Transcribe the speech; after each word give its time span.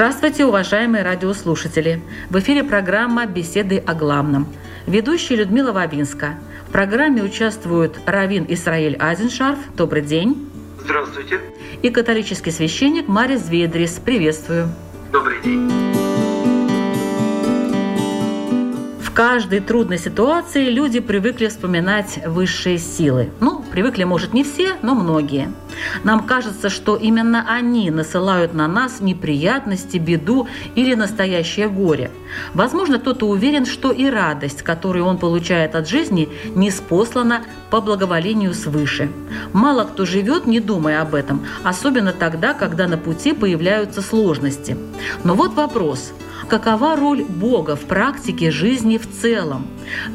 Здравствуйте, 0.00 0.46
уважаемые 0.46 1.04
радиослушатели! 1.04 2.00
В 2.30 2.38
эфире 2.38 2.64
программа 2.64 3.26
«Беседы 3.26 3.76
о 3.76 3.92
главном». 3.92 4.46
Ведущая 4.86 5.36
Людмила 5.36 5.72
Вавинска. 5.72 6.38
В 6.66 6.72
программе 6.72 7.22
участвуют 7.22 7.98
Равин 8.06 8.46
Исраиль 8.48 8.96
Азеншарф. 8.96 9.58
Добрый 9.76 10.00
день. 10.00 10.48
Здравствуйте. 10.82 11.40
И 11.82 11.90
католический 11.90 12.50
священник 12.50 13.08
Марис 13.08 13.50
Ведрис. 13.50 14.00
Приветствую. 14.02 14.70
Добрый 15.12 15.42
день. 15.42 15.70
В 19.02 19.12
каждой 19.12 19.60
трудной 19.60 19.98
ситуации 19.98 20.70
люди 20.70 21.00
привыкли 21.00 21.48
вспоминать 21.48 22.20
высшие 22.26 22.78
силы. 22.78 23.28
Ну, 23.40 23.62
привыкли, 23.70 24.04
может, 24.04 24.34
не 24.34 24.44
все, 24.44 24.76
но 24.82 24.94
многие. 24.94 25.52
Нам 26.04 26.26
кажется, 26.26 26.68
что 26.68 26.96
именно 26.96 27.46
они 27.48 27.90
насылают 27.90 28.54
на 28.54 28.68
нас 28.68 29.00
неприятности, 29.00 29.96
беду 29.96 30.48
или 30.74 30.94
настоящее 30.94 31.68
горе. 31.68 32.10
Возможно, 32.54 32.98
кто-то 32.98 33.26
уверен, 33.26 33.66
что 33.66 33.90
и 33.92 34.06
радость, 34.06 34.62
которую 34.62 35.04
он 35.04 35.18
получает 35.18 35.74
от 35.74 35.88
жизни, 35.88 36.28
не 36.54 36.70
спослана 36.70 37.42
по 37.70 37.80
благоволению 37.80 38.54
свыше. 38.54 39.10
Мало 39.52 39.84
кто 39.84 40.04
живет, 40.04 40.46
не 40.46 40.60
думая 40.60 41.02
об 41.02 41.14
этом, 41.14 41.46
особенно 41.62 42.12
тогда, 42.12 42.54
когда 42.54 42.86
на 42.88 42.98
пути 42.98 43.32
появляются 43.32 44.02
сложности. 44.02 44.76
Но 45.24 45.34
вот 45.34 45.54
вопрос– 45.54 46.12
какова 46.50 46.96
роль 46.96 47.22
Бога 47.22 47.76
в 47.76 47.82
практике 47.82 48.50
жизни 48.50 48.98
в 48.98 49.08
целом. 49.08 49.68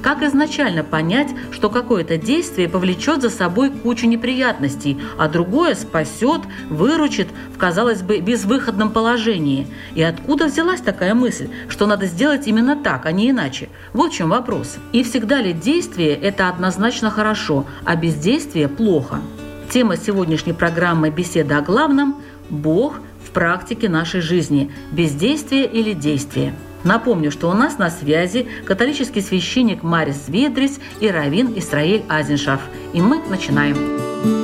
Как 0.03 0.22
изначально 0.22 0.83
понять, 0.83 1.30
что 1.52 1.69
какое-то 1.69 2.17
действие 2.17 2.67
повлечет 2.67 3.22
за 3.22 3.30
собой 3.30 3.72
кучу 3.72 4.05
неприятностей, 4.05 5.00
а 5.17 5.30
другое 5.30 5.75
спасет, 5.75 6.41
выручит 6.69 7.30
в, 7.53 7.58
казалось 7.58 8.02
бы, 8.02 8.19
безвыходном 8.19 8.91
положении? 8.91 9.67
И 9.95 10.03
откуда 10.03 10.45
взялась 10.45 10.81
такая 10.81 11.16
мысль, 11.16 11.50
что 11.69 11.88
надо 11.88 12.06
сделать 12.06 12.47
именно 12.47 12.75
так, 12.75 13.06
а 13.06 13.11
не 13.13 13.31
иначе? 13.31 13.69
Вот 13.94 14.11
в 14.11 14.16
чем 14.16 14.30
вопрос. 14.30 14.78
И 14.91 15.03
всегда 15.03 15.41
ли 15.41 15.53
действие– 15.53 16.13
это 16.22 16.50
однозначно 16.50 17.09
хорошо, 17.09 17.66
а 17.86 17.95
бездействие– 17.95 18.67
плохо? 18.69 19.22
Тема 19.69 19.95
сегодняшней 19.95 20.53
программы 20.53 21.09
«Беседа 21.09 21.58
о 21.58 21.61
главном»– 21.61 22.17
Бог 22.50 23.00
практике 23.36 23.89
нашей 23.89 24.22
жизни– 24.22 24.72
бездействие 24.91 25.67
или 25.67 25.94
действие. 25.94 26.55
Напомню, 26.86 27.31
что 27.31 27.50
у 27.50 27.53
нас 27.53 27.78
на 27.78 27.89
связи 27.89 28.47
католический 28.66 29.22
священник 29.22 29.83
Марис 29.83 30.30
Ведрис 30.30 30.80
и 31.02 31.09
раввин 31.09 31.53
Исраиль 31.58 32.03
Азеншаф. 32.08 32.62
И 32.94 33.01
мы 33.01 33.19
начинаем. 33.29 34.34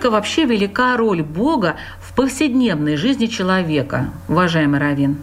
Насколько 0.00 0.16
вообще 0.16 0.44
велика 0.46 0.96
роль 0.96 1.20
Бога 1.20 1.76
в 2.00 2.14
повседневной 2.14 2.96
жизни 2.96 3.26
человека, 3.26 4.06
уважаемый 4.28 4.80
Равин? 4.80 5.20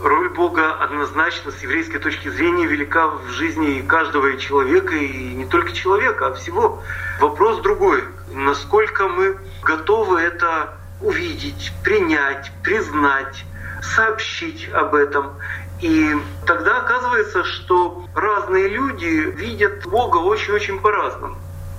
Роль 0.00 0.28
Бога 0.28 0.72
однозначно 0.74 1.50
с 1.50 1.60
еврейской 1.64 1.98
точки 1.98 2.28
зрения 2.28 2.64
велика 2.64 3.08
в 3.08 3.30
жизни 3.30 3.84
каждого 3.84 4.36
человека, 4.36 4.94
и 4.94 5.34
не 5.34 5.46
только 5.46 5.72
человека, 5.72 6.28
а 6.28 6.34
всего. 6.34 6.80
Вопрос 7.18 7.60
другой. 7.62 8.04
Насколько 8.32 9.08
мы 9.08 9.36
готовы 9.64 10.20
это 10.20 10.74
увидеть, 11.00 11.72
принять, 11.82 12.52
признать, 12.62 13.44
сообщить 13.82 14.70
об 14.72 14.94
этом. 14.94 15.32
И 15.80 16.14
тогда 16.46 16.82
оказывается, 16.82 17.42
что 17.42 18.04
разные 18.14 18.68
люди 18.68 19.06
видят 19.06 19.84
Бога 19.88 20.18
очень-очень 20.18 20.78
по-разному 20.78 21.36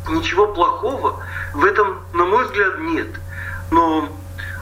ничего 0.09 0.47
плохого 0.47 1.23
в 1.53 1.63
этом, 1.63 1.99
на 2.13 2.25
мой 2.25 2.45
взгляд, 2.45 2.79
нет. 2.79 3.07
Но 3.71 4.09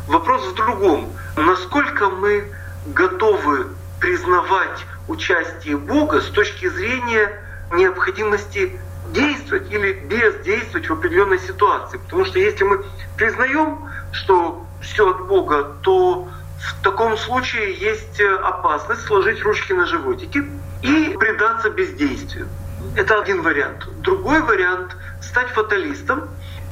вопрос 0.07 0.45
в 0.45 0.55
другом. 0.55 1.11
Насколько 1.35 2.09
мы 2.09 2.51
готовы 2.87 3.67
признавать 3.99 4.85
участие 5.07 5.77
Бога 5.77 6.21
с 6.21 6.27
точки 6.27 6.67
зрения 6.67 7.41
необходимости 7.71 8.79
действовать 9.11 9.71
или 9.71 9.93
бездействовать 9.93 10.89
в 10.89 10.93
определенной 10.93 11.39
ситуации. 11.39 11.97
Потому 11.97 12.25
что 12.25 12.39
если 12.39 12.63
мы 12.63 12.85
признаем, 13.17 13.89
что 14.11 14.65
все 14.81 15.09
от 15.09 15.27
Бога, 15.27 15.75
то 15.81 16.27
в 16.59 16.83
таком 16.83 17.17
случае 17.17 17.73
есть 17.73 18.19
опасность 18.21 19.01
сложить 19.05 19.41
ручки 19.43 19.73
на 19.73 19.85
животике 19.85 20.45
и 20.81 21.15
предаться 21.19 21.69
бездействию. 21.69 22.47
Это 22.95 23.21
один 23.21 23.41
вариант. 23.41 23.87
Другой 24.01 24.41
вариант– 24.41 24.95
стать 25.21 25.49
фаталистом, 25.49 26.29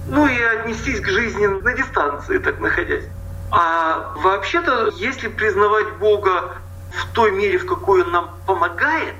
ну 0.08 0.28
и 0.28 0.42
отнестись 0.42 1.00
к 1.00 1.08
жизни 1.08 1.46
на 1.48 1.74
дистанции, 1.74 2.38
так 2.38 2.60
находясь. 2.60 3.06
А 3.52 4.14
вообще-то, 4.18 4.92
если 4.96 5.28
признавать 5.28 5.92
Бога 5.98 6.56
в 6.92 7.14
той 7.14 7.32
мере, 7.32 7.58
в 7.58 7.66
какой 7.66 8.04
Он 8.04 8.12
нам 8.12 8.38
помогает, 8.46 9.16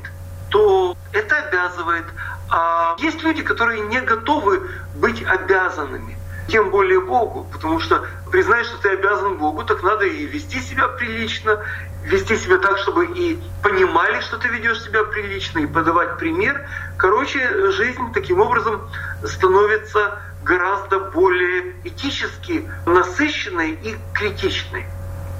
то 0.50 0.96
это 1.14 1.38
обязывает. 1.38 2.06
А 2.50 2.96
есть 3.00 3.24
люди, 3.24 3.44
которые 3.44 3.82
не 3.82 4.02
готовы 4.02 4.70
быть 4.96 5.24
обязанными, 5.24 6.18
тем 6.52 6.70
более 6.70 7.00
Богу, 7.00 7.48
потому 7.52 7.80
что 7.80 8.06
признаешь, 8.32 8.68
что 8.68 8.78
ты 8.82 8.90
обязан 8.90 9.38
Богу, 9.38 9.64
так 9.64 9.82
надо 9.84 10.06
и 10.06 10.26
вести 10.26 10.60
себя 10.60 10.90
прилично, 10.90 11.60
вести 12.04 12.36
себя 12.36 12.58
так, 12.58 12.78
чтобы 12.78 13.06
и 13.06 13.40
понимали, 13.64 14.20
что 14.22 14.38
ты 14.38 14.50
ведешь 14.50 14.84
себя 14.84 15.04
прилично, 15.06 15.60
и 15.60 15.66
подавать 15.66 16.18
пример. 16.18 16.68
Короче, 16.98 17.72
жизнь 17.72 18.14
таким 18.14 18.42
образом 18.42 18.82
становится 19.24 20.20
гораздо 20.44 21.00
более 21.00 21.76
этически 21.84 22.70
насыщенной 22.86 23.72
и 23.72 23.96
критичной. 24.14 24.86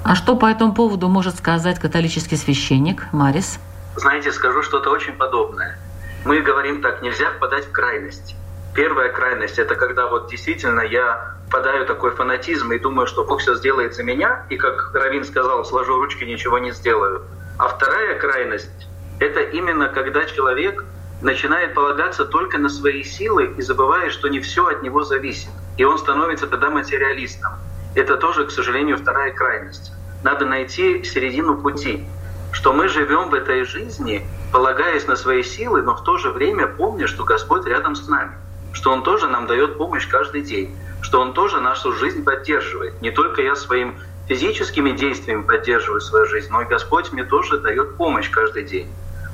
А 0.04 0.16
что 0.16 0.34
по 0.34 0.46
этому 0.46 0.74
поводу 0.74 1.08
может 1.08 1.36
сказать 1.36 1.78
католический 1.78 2.36
священник 2.36 3.04
Марис? 3.12 3.58
Знаете, 3.96 4.32
скажу 4.32 4.62
что-то 4.62 4.90
очень 4.90 5.12
подобное. 5.12 5.78
Мы 6.24 6.40
говорим 6.40 6.80
так, 6.80 7.02
нельзя 7.02 7.30
впадать 7.32 7.66
в 7.66 7.72
крайность. 7.72 8.36
Первая 8.74 9.10
крайность– 9.10 9.58
это 9.58 9.74
когда 9.74 10.06
вот 10.06 10.30
действительно 10.30 10.80
я 10.80 11.34
впадаю 11.46 11.84
в 11.84 11.86
такой 11.86 12.10
фанатизм 12.12 12.72
и 12.72 12.78
думаю, 12.78 13.06
что 13.06 13.22
Бог 13.22 13.40
все 13.40 13.54
сделает 13.54 13.94
за 13.94 14.02
меня, 14.02 14.46
и, 14.48 14.56
как 14.56 14.94
Равин 14.94 15.24
сказал, 15.24 15.62
сложу 15.66 15.96
ручки, 15.96 16.24
ничего 16.24 16.58
не 16.58 16.70
сделаю. 16.70 17.22
А 17.58 17.68
вторая 17.68 18.18
крайность– 18.18 18.88
это 19.20 19.40
именно 19.40 19.88
когда 19.88 20.24
человек 20.24 20.86
начинает 21.20 21.74
полагаться 21.74 22.24
только 22.24 22.56
на 22.56 22.70
свои 22.70 23.02
силы 23.02 23.52
и 23.58 23.60
забывает, 23.60 24.10
что 24.10 24.28
не 24.28 24.40
все 24.40 24.66
от 24.66 24.82
него 24.82 25.04
зависит. 25.04 25.50
И 25.76 25.84
он 25.84 25.98
становится 25.98 26.46
тогда 26.46 26.70
материалистом. 26.70 27.52
Это 27.94 28.16
тоже, 28.16 28.46
к 28.46 28.50
сожалению, 28.50 28.96
вторая 28.96 29.32
крайность. 29.32 29.92
Надо 30.24 30.46
найти 30.46 31.04
середину 31.04 31.60
пути, 31.60 32.06
что 32.52 32.72
мы 32.72 32.88
живем 32.88 33.28
в 33.28 33.34
этой 33.34 33.64
жизни, 33.64 34.26
полагаясь 34.50 35.06
на 35.06 35.16
свои 35.16 35.42
силы, 35.42 35.82
но 35.82 35.94
в 35.94 36.02
то 36.04 36.16
же 36.16 36.30
время 36.30 36.66
помня, 36.68 37.06
что 37.06 37.24
Господь 37.24 37.66
рядом 37.66 37.94
с 37.94 38.08
нами 38.08 38.32
что 38.72 38.90
Он 38.90 39.02
тоже 39.02 39.28
нам 39.28 39.46
дает 39.46 39.78
помощь 39.78 40.06
каждый 40.08 40.42
день, 40.42 40.76
что 41.00 41.20
Он 41.20 41.32
тоже 41.32 41.60
нашу 41.60 41.92
жизнь 41.92 42.24
поддерживает. 42.24 43.00
Не 43.02 43.10
только 43.10 43.42
я 43.42 43.54
своим 43.54 43.96
физическими 44.28 44.92
действиями 44.92 45.42
поддерживаю 45.42 46.00
свою 46.00 46.26
жизнь, 46.26 46.48
но 46.50 46.62
и 46.62 46.66
Господь 46.66 47.12
мне 47.12 47.24
тоже 47.24 47.58
дает 47.58 47.96
помощь 47.96 48.30
каждый 48.30 48.64
день. 48.64 48.90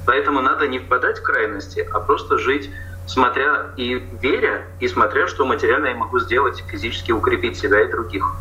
Поэтому 0.06 0.40
надо 0.40 0.66
не 0.66 0.78
впадать 0.78 1.18
в 1.18 1.22
крайности, 1.22 1.86
а 1.92 2.00
просто 2.00 2.38
жить 2.38 2.70
смотря 3.08 3.70
и 3.76 3.94
веря, 4.20 4.66
и 4.80 4.86
смотря, 4.86 5.26
что 5.26 5.44
материально 5.46 5.86
я 5.86 5.94
могу 5.94 6.20
сделать, 6.20 6.62
физически 6.68 7.10
укрепить 7.10 7.58
себя 7.58 7.82
и 7.82 7.90
других. 7.90 8.36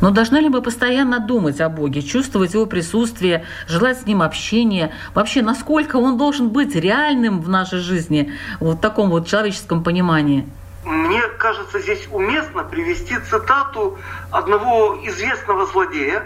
Но 0.00 0.10
должны 0.10 0.38
ли 0.38 0.48
мы 0.48 0.62
постоянно 0.62 1.20
думать 1.20 1.60
о 1.60 1.68
Боге, 1.68 2.02
чувствовать 2.02 2.54
Его 2.54 2.66
присутствие, 2.66 3.44
желать 3.66 4.00
с 4.00 4.06
Ним 4.06 4.22
общения? 4.22 4.92
Вообще, 5.14 5.42
насколько 5.42 5.96
Он 5.96 6.16
должен 6.16 6.50
быть 6.50 6.74
реальным 6.74 7.40
в 7.40 7.48
нашей 7.48 7.78
жизни, 7.78 8.32
вот 8.60 8.78
в 8.78 8.80
таком 8.80 9.10
вот 9.10 9.26
человеческом 9.26 9.82
понимании? 9.82 10.48
Мне 10.84 11.22
кажется, 11.38 11.80
здесь 11.80 12.08
уместно 12.10 12.64
привести 12.64 13.18
цитату 13.18 13.98
одного 14.30 14.98
известного 15.04 15.66
злодея, 15.66 16.24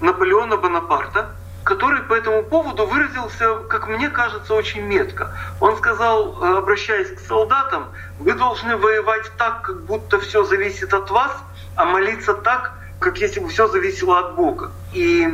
Наполеона 0.00 0.56
Бонапарта, 0.56 1.30
который 1.64 2.02
по 2.02 2.14
этому 2.14 2.42
поводу 2.42 2.86
выразился, 2.86 3.54
как 3.68 3.88
мне 3.88 4.10
кажется, 4.10 4.52
очень 4.54 4.82
метко. 4.82 5.32
Он 5.60 5.76
сказал, 5.76 6.42
э, 6.42 6.58
обращаясь 6.58 7.14
к 7.14 7.20
солдатам, 7.20 7.86
вы 8.18 8.32
должны 8.32 8.76
воевать 8.76 9.30
так, 9.38 9.62
как 9.62 9.84
будто 9.84 10.18
все 10.18 10.44
зависит 10.44 10.92
от 10.92 11.10
вас, 11.10 11.32
а 11.76 11.84
молиться 11.84 12.34
так, 12.34 12.72
как 13.02 13.18
если 13.18 13.40
бы 13.40 13.48
все 13.48 13.68
зависело 13.68 14.18
от 14.18 14.36
Бога. 14.36 14.70
И 14.94 15.28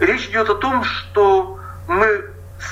речь 0.00 0.28
идет 0.28 0.48
о 0.48 0.54
том, 0.54 0.84
что 0.84 1.58
мы 1.86 2.24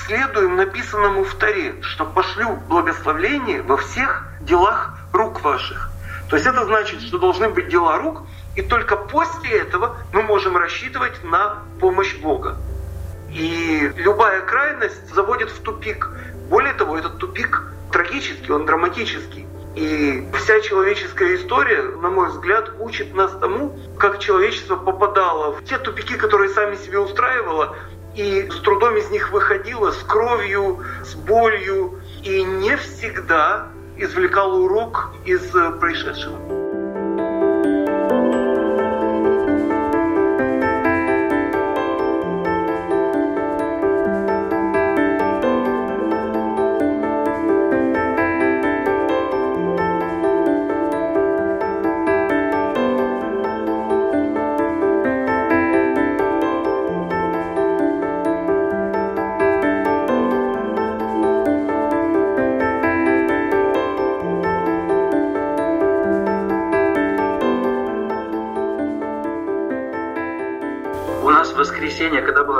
следуем 0.07 0.55
написанному 0.55 1.23
в 1.23 1.35
Таре, 1.35 1.75
что 1.81 2.05
пошлю 2.05 2.55
благословление 2.67 3.61
во 3.61 3.77
всех 3.77 4.25
делах 4.41 4.97
рук 5.11 5.41
ваших. 5.41 5.91
То 6.29 6.37
есть 6.37 6.47
это 6.47 6.65
значит, 6.65 7.01
что 7.01 7.19
должны 7.19 7.49
быть 7.49 7.69
дела 7.69 7.99
рук, 7.99 8.23
и 8.55 8.61
только 8.61 8.95
после 8.95 9.59
этого 9.59 9.97
мы 10.11 10.23
можем 10.23 10.57
рассчитывать 10.57 11.23
на 11.23 11.59
помощь 11.79 12.15
Бога. 12.17 12.57
И 13.29 13.91
любая 13.97 14.41
крайность 14.41 15.13
заводит 15.13 15.49
в 15.49 15.61
тупик. 15.61 16.09
Более 16.49 16.73
того, 16.73 16.97
этот 16.97 17.17
тупик 17.17 17.63
трагический, 17.91 18.51
он 18.51 18.65
драматический. 18.65 19.47
И 19.75 20.27
вся 20.37 20.59
человеческая 20.61 21.35
история, 21.35 21.81
на 21.81 22.09
мой 22.09 22.29
взгляд, 22.29 22.71
учит 22.79 23.13
нас 23.15 23.31
тому, 23.39 23.77
как 23.97 24.19
человечество 24.19 24.75
попадало 24.75 25.53
в 25.55 25.63
те 25.65 25.77
тупики, 25.77 26.15
которые 26.15 26.49
сами 26.51 26.75
себе 26.75 26.99
устраивало, 26.99 27.75
и 28.15 28.47
с 28.49 28.59
трудом 28.61 28.95
из 28.97 29.09
них 29.09 29.31
выходило, 29.31 29.91
с 29.91 30.03
кровью, 30.03 30.83
с 31.03 31.15
болью, 31.15 31.99
и 32.23 32.43
не 32.43 32.77
всегда 32.77 33.69
извлекало 33.97 34.59
урок 34.59 35.11
из 35.25 35.41
происшедшего. 35.79 36.62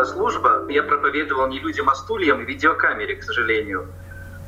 Служба, 0.05 0.65
я 0.69 0.83
проповедовал 0.83 1.47
не 1.47 1.59
людям, 1.59 1.89
а 1.89 1.95
стульям 1.95 2.41
и 2.41 2.45
видеокамере, 2.45 3.15
к 3.15 3.23
сожалению. 3.23 3.87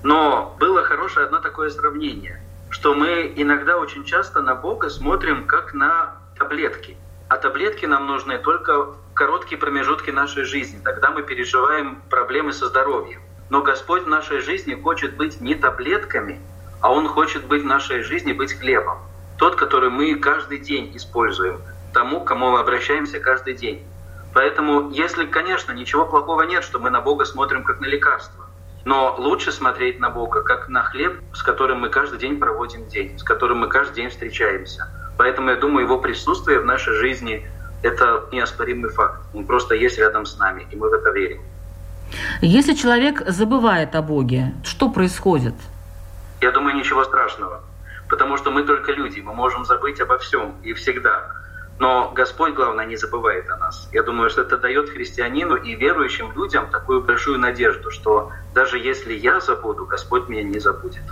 Но 0.04 0.56
было 0.60 0.84
хорошее 0.84 1.26
одно 1.26 1.40
такое 1.40 1.70
сравнение, 1.70 2.42
что 2.70 2.94
мы 2.94 3.34
иногда 3.36 3.78
очень 3.78 4.06
часто 4.06 4.42
на 4.42 4.56
Бога 4.56 4.90
смотрим 4.90 5.48
как 5.48 5.74
на 5.74 6.16
таблетки. 6.38 6.98
А 7.28 7.38
таблетки 7.38 7.86
нам 7.86 8.06
нужны 8.06 8.38
только 8.38 8.84
в 8.84 8.98
короткие 9.14 9.58
промежутки 9.58 10.12
нашей 10.12 10.44
жизни. 10.44 10.80
Тогда 10.84 11.10
мы 11.10 11.24
переживаем 11.24 12.02
проблемы 12.10 12.54
со 12.54 12.68
здоровьем. 12.68 13.22
Но 13.50 13.62
Господь 13.62 14.04
в 14.04 14.08
нашей 14.08 14.42
жизни 14.42 14.76
хочет 14.76 15.16
быть 15.16 15.42
не 15.42 15.56
таблетками, 15.56 16.40
а 16.82 16.92
Он 16.92 17.08
хочет 17.08 17.46
быть 17.46 17.64
в 17.64 17.66
нашей 17.66 18.02
жизни, 18.02 18.34
быть 18.34 18.54
хлебом. 18.54 19.00
Тот, 19.38 19.56
который 19.56 19.90
мы 19.90 20.16
каждый 20.16 20.60
день 20.60 20.96
используем, 20.96 21.62
тому, 21.94 22.22
к 22.22 22.28
кому 22.28 22.52
мы 22.52 22.60
обращаемся 22.60 23.20
каждый 23.20 23.56
день. 23.56 23.84
Поэтому, 24.36 24.90
если, 24.90 25.26
конечно, 25.26 25.72
ничего 25.72 26.06
плохого 26.06 26.42
нет, 26.42 26.66
что 26.66 26.78
мы 26.78 26.90
на 26.90 27.00
Бога 27.00 27.24
смотрим 27.24 27.64
как 27.64 27.80
на 27.80 27.86
лекарство, 27.86 28.48
но 28.84 29.16
лучше 29.18 29.54
смотреть 29.54 30.02
на 30.02 30.10
Бога 30.10 30.44
как 30.44 30.68
на 30.68 30.84
хлеб, 30.84 31.22
с 31.34 31.42
которым 31.42 31.80
мы 31.80 31.88
каждый 31.88 32.20
день 32.20 32.38
проводим 32.38 32.86
день, 32.90 33.18
с 33.18 33.24
которым 33.24 33.60
мы 33.60 33.70
каждый 33.70 33.96
день 33.96 34.10
встречаемся. 34.10 34.90
Поэтому 35.18 35.52
я 35.52 35.56
думаю, 35.56 35.86
его 35.86 36.00
присутствие 36.00 36.60
в 36.60 36.66
нашей 36.66 36.96
жизни– 36.96 37.48
это 37.82 38.26
неоспоримый 38.34 38.90
факт. 38.90 39.22
Он 39.34 39.46
просто 39.46 39.74
есть 39.74 39.98
рядом 39.98 40.26
с 40.26 40.38
нами, 40.38 40.68
и 40.70 40.76
мы 40.76 40.90
в 40.90 40.94
это 40.94 41.12
верим. 41.12 41.42
Если 42.42 42.74
человек 42.74 43.24
забывает 43.26 43.96
о 43.96 44.02
Боге, 44.02 44.54
что 44.66 44.90
происходит? 44.90 45.56
Я 46.42 46.52
думаю, 46.52 46.76
ничего 46.76 47.06
страшного. 47.06 47.62
Потому 48.10 48.36
что 48.36 48.52
мы 48.52 48.64
только 48.64 48.92
люди, 48.92 49.22
мы 49.22 49.34
можем 49.34 49.64
забыть 49.64 50.02
обо 50.02 50.18
всем 50.18 50.56
и 50.62 50.74
всегда. 50.74 51.32
Но 51.78 52.12
Господь, 52.16 52.54
главное, 52.54 52.86
не 52.86 52.96
забывает 52.96 53.50
о 53.50 53.58
нас. 53.58 53.90
Я 53.92 54.04
думаю, 54.04 54.30
что 54.30 54.42
это 54.42 54.58
дает 54.58 54.90
христианину 54.90 55.56
и 55.56 55.76
верующим 55.76 56.32
людям 56.34 56.70
такую 56.72 57.02
большую 57.02 57.38
надежду, 57.38 57.92
что 57.92 58.32
даже 58.54 58.78
если 58.78 59.14
я 59.14 59.42
забуду, 59.42 59.86
Господь 59.86 60.30
меня 60.30 60.44
не 60.44 60.60
забудет. 60.60 61.04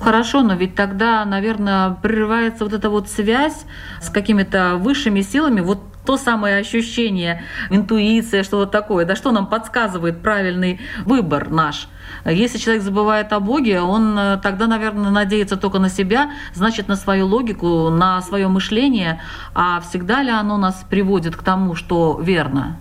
Хорошо, 0.00 0.42
но 0.42 0.54
ведь 0.54 0.74
тогда, 0.74 1.24
наверное, 1.24 1.96
прерывается 2.02 2.64
вот 2.64 2.72
эта 2.72 2.90
вот 2.90 3.08
связь 3.08 3.64
с 4.00 4.10
какими-то 4.10 4.76
высшими 4.76 5.22
силами. 5.22 5.60
Вот 5.60 5.80
то 6.08 6.16
самое 6.16 6.56
ощущение, 6.56 7.44
интуиция, 7.68 8.42
что-то 8.42 8.72
такое, 8.72 9.04
да 9.04 9.14
что 9.14 9.30
нам 9.30 9.46
подсказывает 9.46 10.22
правильный 10.22 10.80
выбор 11.04 11.50
наш. 11.50 11.86
Если 12.24 12.56
человек 12.56 12.82
забывает 12.82 13.30
о 13.34 13.40
Боге, 13.40 13.82
он 13.82 14.18
э, 14.18 14.38
тогда, 14.42 14.66
наверное, 14.66 15.10
надеется 15.10 15.58
только 15.58 15.78
на 15.78 15.90
себя, 15.90 16.30
значит, 16.54 16.88
на 16.88 16.96
свою 16.96 17.26
логику, 17.26 17.90
на 17.90 18.22
свое 18.22 18.48
мышление. 18.48 19.20
А 19.54 19.80
всегда 19.80 20.22
ли 20.22 20.30
оно 20.30 20.56
нас 20.56 20.82
приводит 20.88 21.36
к 21.36 21.42
тому, 21.42 21.74
что 21.74 22.18
верно? 22.18 22.78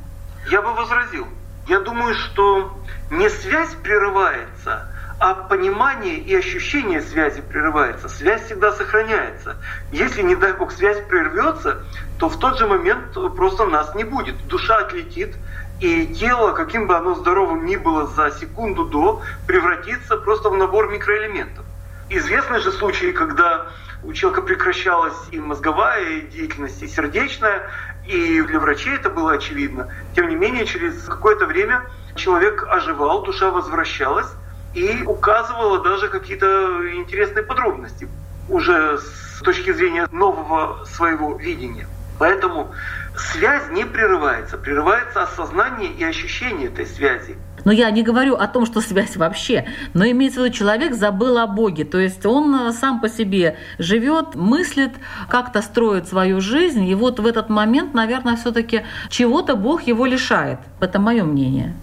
Я 0.49 0.61
бы 0.61 0.71
возразил. 0.73 1.27
Я 1.67 1.81
думаю, 1.81 2.15
что 2.15 2.79
не 3.11 3.29
связь 3.29 3.75
прерывается, 3.83 4.87
а 5.19 5.33
понимание 5.33 6.17
и 6.17 6.35
ощущение 6.35 7.01
связи 7.01 7.41
прерывается. 7.41 8.07
Связь 8.07 8.45
всегда 8.45 8.71
сохраняется. 8.71 9.57
Если, 9.91 10.21
не 10.21 10.35
дай 10.35 10.53
бог, 10.53 10.71
связь 10.71 10.99
прервется, 11.07 11.83
то 12.19 12.29
в 12.29 12.37
тот 12.37 12.59
же 12.59 12.67
момент 12.67 13.13
просто 13.35 13.65
нас 13.65 13.95
не 13.95 14.03
будет. 14.03 14.47
Душа 14.47 14.77
отлетит, 14.77 15.35
и 15.79 16.07
тело, 16.07 16.53
каким 16.53 16.87
бы 16.87 16.95
оно 16.95 17.15
здоровым 17.15 17.65
ни 17.65 17.75
было 17.75 18.07
за 18.07 18.31
секунду 18.31 18.85
до, 18.85 19.21
превратится 19.47 20.17
просто 20.17 20.49
в 20.49 20.57
набор 20.57 20.89
микроэлементов. 20.89 21.65
Известны 22.09 22.59
же 22.59 22.71
случаи, 22.71 23.11
когда 23.11 23.67
у 24.03 24.13
человека 24.13 24.43
прекращалась 24.43 25.17
и 25.31 25.39
мозговая 25.39 26.21
деятельность, 26.21 26.81
и 26.81 26.87
сердечная, 26.87 27.69
и 28.05 28.41
для 28.41 28.59
врачей 28.59 28.95
это 28.95 29.09
было 29.09 29.33
очевидно. 29.33 29.91
Тем 30.15 30.29
не 30.29 30.35
менее, 30.35 30.65
через 30.65 31.03
какое-то 31.03 31.45
время 31.45 31.83
человек 32.15 32.65
оживал, 32.69 33.23
душа 33.23 33.49
возвращалась, 33.49 34.31
и 34.73 35.03
указывала 35.03 35.83
даже 35.83 36.07
какие-то 36.09 36.95
интересные 36.95 37.43
подробности 37.43 38.07
уже 38.49 38.97
с 38.97 39.41
точки 39.41 39.71
зрения 39.71 40.07
нового 40.11 40.85
своего 40.85 41.35
видения. 41.35 41.87
Поэтому 42.19 42.71
связь 43.15 43.69
не 43.71 43.85
прерывается, 43.85 44.57
прерывается 44.57 45.23
осознание 45.23 45.91
и 45.91 46.03
ощущение 46.03 46.67
этой 46.67 46.85
связи. 46.85 47.35
Но 47.65 47.71
я 47.71 47.91
не 47.91 48.01
говорю 48.01 48.35
о 48.35 48.47
том, 48.47 48.65
что 48.65 48.81
связь 48.81 49.17
вообще, 49.17 49.65
но 49.93 50.05
имеется 50.05 50.39
в 50.39 50.45
виду, 50.45 50.55
человек 50.55 50.93
забыл 50.93 51.37
о 51.37 51.47
Боге, 51.47 51.83
то 51.83 51.97
есть 51.97 52.25
он 52.25 52.55
э, 52.55 52.71
сам 52.71 53.01
по 53.01 53.09
себе 53.09 53.57
живет, 53.77 54.35
мыслит, 54.35 54.91
как-то 55.27 55.61
строит 55.61 56.07
свою 56.07 56.39
жизнь, 56.39 56.85
и 56.85 56.95
вот 56.95 57.19
в 57.19 57.25
этот 57.25 57.49
момент, 57.49 57.93
наверное, 57.93 58.37
все-таки 58.37 58.83
чего-то 59.09 59.55
Бог 59.55 59.81
его 59.83 60.05
лишает. 60.05 60.59
Это 60.79 60.99
мое 60.99 61.23
мнение 61.25 61.75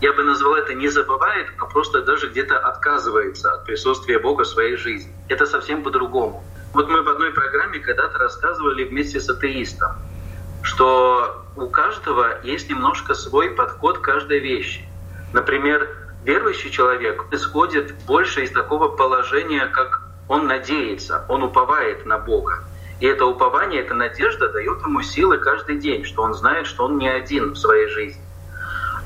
я 0.00 0.12
бы 0.12 0.22
назвал 0.22 0.54
это 0.54 0.74
не 0.74 0.88
забывает, 0.88 1.48
а 1.58 1.66
просто 1.66 2.02
даже 2.02 2.28
где-то 2.28 2.58
отказывается 2.58 3.52
от 3.52 3.64
присутствия 3.64 4.18
Бога 4.18 4.42
в 4.44 4.48
своей 4.48 4.76
жизни. 4.76 5.12
Это 5.28 5.44
совсем 5.44 5.82
по-другому. 5.82 6.44
Вот 6.72 6.88
мы 6.88 7.02
в 7.02 7.08
одной 7.08 7.32
программе 7.32 7.80
когда-то 7.80 8.18
рассказывали 8.18 8.84
вместе 8.84 9.18
с 9.18 9.28
атеистом, 9.28 9.96
что 10.62 11.44
у 11.56 11.66
каждого 11.68 12.40
есть 12.44 12.70
немножко 12.70 13.14
свой 13.14 13.50
подход 13.50 13.98
к 13.98 14.02
каждой 14.02 14.38
вещи. 14.38 14.84
Например, 15.32 15.88
верующий 16.24 16.70
человек 16.70 17.24
исходит 17.32 17.94
больше 18.06 18.44
из 18.44 18.50
такого 18.52 18.88
положения, 18.88 19.66
как 19.66 20.02
он 20.28 20.46
надеется, 20.46 21.24
он 21.28 21.42
уповает 21.42 22.06
на 22.06 22.18
Бога. 22.18 22.62
И 23.00 23.06
это 23.06 23.26
упование, 23.26 23.80
эта 23.80 23.94
надежда 23.94 24.48
дает 24.52 24.80
ему 24.82 25.02
силы 25.02 25.38
каждый 25.38 25.78
день, 25.78 26.04
что 26.04 26.22
он 26.22 26.34
знает, 26.34 26.66
что 26.66 26.84
он 26.84 26.98
не 26.98 27.08
один 27.08 27.52
в 27.52 27.56
своей 27.56 27.88
жизни 27.88 28.27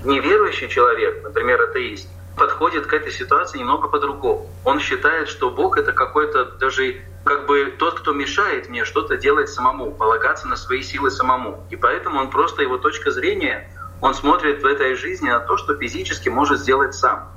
неверующий 0.04 0.68
человек, 0.68 1.22
например, 1.22 1.62
атеист, 1.62 2.08
подходит 2.36 2.86
к 2.86 2.92
этой 2.92 3.12
ситуации 3.12 3.58
немного 3.58 3.88
по-другому. 3.88 4.48
Он 4.64 4.80
считает, 4.80 5.28
что 5.28 5.50
Бог 5.50 5.76
это 5.76 5.92
какой-то 5.92 6.44
даже 6.44 7.02
как 7.24 7.46
бы 7.46 7.72
тот, 7.78 8.00
кто 8.00 8.12
мешает 8.12 8.68
мне 8.68 8.84
что-то 8.84 9.16
делать 9.16 9.48
самому, 9.48 9.92
полагаться 9.92 10.48
на 10.48 10.56
свои 10.56 10.82
силы 10.82 11.10
самому. 11.10 11.64
И 11.70 11.76
поэтому 11.76 12.18
он 12.18 12.30
просто, 12.30 12.62
его 12.62 12.78
точка 12.78 13.10
зрения, 13.10 13.70
он 14.00 14.14
смотрит 14.14 14.62
в 14.62 14.66
этой 14.66 14.94
жизни 14.94 15.28
на 15.30 15.40
то, 15.40 15.56
что 15.56 15.76
физически 15.76 16.28
может 16.28 16.58
сделать 16.58 16.94
сам. 16.94 17.30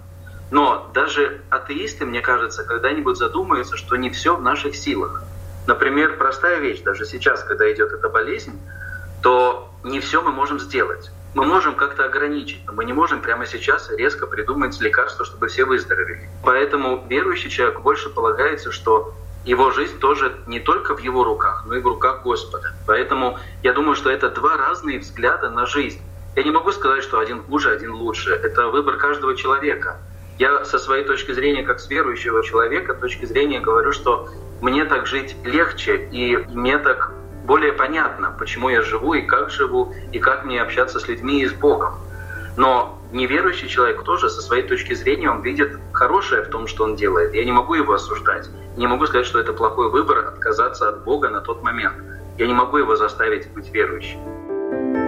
Но 0.51 0.89
даже 0.93 1.41
атеисты, 1.49 2.05
мне 2.05 2.21
кажется, 2.21 2.63
когда-нибудь 2.63 3.17
задумаются, 3.17 3.77
что 3.77 3.95
не 3.95 4.09
все 4.09 4.35
в 4.35 4.41
наших 4.41 4.75
силах. 4.75 5.23
Например, 5.67 6.17
простая 6.17 6.59
вещь, 6.59 6.81
даже 6.81 7.05
сейчас, 7.05 7.43
когда 7.43 7.71
идет 7.71 7.91
эта 7.91 8.09
болезнь, 8.09 8.59
то 9.21 9.69
не 9.83 9.99
все 9.99 10.21
мы 10.21 10.31
можем 10.31 10.59
сделать. 10.59 11.11
Мы 11.35 11.43
можем 11.43 11.75
как-то 11.75 12.05
ограничить, 12.05 12.61
но 12.65 12.71
мы 12.71 12.85
не 12.85 12.93
можем 12.93 13.21
прямо 13.21 13.45
сейчас 13.45 13.89
резко 13.91 14.25
придумать 14.25 14.79
лекарство, 14.79 15.25
чтобы 15.25 15.49
все 15.49 15.65
выздоровели. 15.65 16.29
Поэтому 16.45 17.05
верующий 17.09 17.49
человек 17.49 17.81
больше 17.81 18.09
полагается, 18.09 18.71
что 18.71 19.13
его 19.43 19.69
жизнь 19.71 19.99
тоже 19.99 20.33
не 20.47 20.61
только 20.61 20.95
в 20.95 20.99
его 20.99 21.25
руках, 21.25 21.65
но 21.67 21.75
и 21.75 21.81
в 21.81 21.87
руках 21.87 22.23
Господа. 22.23 22.71
Поэтому 22.87 23.37
я 23.63 23.73
думаю, 23.73 23.95
что 23.95 24.09
это 24.09 24.29
два 24.29 24.55
разные 24.55 24.99
взгляда 24.99 25.49
на 25.49 25.65
жизнь. 25.65 25.99
Я 26.37 26.43
не 26.43 26.51
могу 26.51 26.71
сказать, 26.71 27.03
что 27.03 27.19
один 27.19 27.43
хуже, 27.43 27.69
один 27.69 27.91
лучше. 27.91 28.31
Это 28.31 28.69
выбор 28.69 28.95
каждого 28.95 29.35
человека. 29.35 29.97
Я 30.39 30.63
со 30.63 30.79
своей 30.79 31.03
точки 31.03 31.33
зрения, 31.33 31.63
как 31.63 31.81
с 31.81 31.89
верующего 31.89 32.45
человека, 32.45 32.93
точки 32.93 33.25
зрения 33.25 33.59
говорю, 33.59 33.91
что 33.91 34.29
мне 34.61 34.85
так 34.85 35.05
жить 35.05 35.35
легче, 35.43 36.07
и 36.13 36.37
мне 36.37 36.77
так 36.77 37.11
более 37.45 37.73
понятно, 37.73 38.35
почему 38.37 38.69
я 38.69 38.81
живу 38.81 39.13
и 39.13 39.21
как 39.21 39.49
живу, 39.49 39.93
и 40.11 40.19
как 40.19 40.45
мне 40.45 40.61
общаться 40.61 40.99
с 40.99 41.07
людьми 41.07 41.41
и 41.41 41.47
с 41.47 41.53
Богом. 41.53 41.95
Но 42.57 42.99
неверующий 43.11 43.67
человек 43.67 44.03
тоже 44.03 44.29
со 44.29 44.41
своей 44.41 44.63
точки 44.63 44.93
зрения, 44.93 45.29
он 45.29 45.41
видит 45.41 45.77
хорошее 45.93 46.43
в 46.43 46.49
том, 46.49 46.67
что 46.67 46.83
он 46.83 46.95
делает. 46.95 47.33
Я 47.33 47.45
не 47.45 47.51
могу 47.51 47.75
его 47.75 47.93
осуждать. 47.93 48.49
Не 48.77 48.87
могу 48.87 49.05
сказать, 49.05 49.25
что 49.25 49.39
это 49.39 49.53
плохой 49.53 49.89
выбор 49.89 50.19
отказаться 50.19 50.89
от 50.89 51.03
Бога 51.03 51.29
на 51.29 51.41
тот 51.41 51.63
момент. 51.63 51.95
Я 52.37 52.47
не 52.47 52.53
могу 52.53 52.77
его 52.77 52.95
заставить 52.95 53.51
быть 53.53 53.71
верующим. 53.73 55.04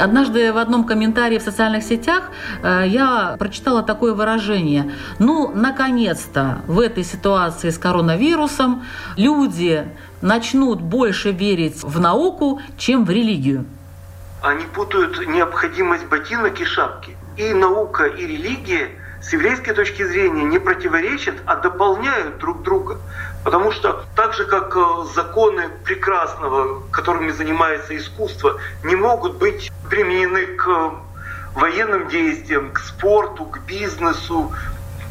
Однажды 0.00 0.50
в 0.52 0.56
одном 0.56 0.84
комментарии 0.84 1.38
в 1.38 1.42
социальных 1.42 1.82
сетях 1.82 2.30
э, 2.62 2.84
я 2.86 3.36
прочитала 3.38 3.82
такое 3.82 4.14
выражение. 4.14 4.92
Ну, 5.18 5.52
наконец-то 5.54 6.62
в 6.66 6.80
этой 6.80 7.04
ситуации 7.04 7.68
с 7.68 7.76
коронавирусом 7.76 8.84
люди 9.16 9.84
начнут 10.22 10.80
больше 10.80 11.32
верить 11.32 11.82
в 11.82 12.00
науку, 12.00 12.62
чем 12.78 13.04
в 13.04 13.10
религию. 13.10 13.66
Они 14.42 14.64
путают 14.64 15.26
необходимость 15.26 16.06
ботинок 16.06 16.58
и 16.60 16.64
шапки. 16.64 17.14
И 17.36 17.52
наука, 17.52 18.04
и 18.04 18.26
религия 18.26 18.88
с 19.20 19.34
еврейской 19.34 19.74
точки 19.74 20.02
зрения 20.02 20.44
не 20.44 20.58
противоречат, 20.58 21.34
а 21.44 21.56
дополняют 21.56 22.38
друг 22.38 22.62
друга. 22.62 22.98
Потому 23.44 23.70
что 23.70 24.04
так 24.16 24.32
же, 24.34 24.44
как 24.44 24.74
э, 24.76 24.80
законы 25.14 25.68
прекрасного, 25.84 26.82
которыми 26.90 27.30
занимается 27.30 27.96
искусство, 27.96 28.58
не 28.82 28.96
могут 28.96 29.36
быть 29.36 29.69
применены 29.90 30.46
к 30.46 30.94
военным 31.54 32.08
действиям, 32.08 32.72
к 32.72 32.78
спорту, 32.78 33.44
к 33.44 33.60
бизнесу, 33.66 34.52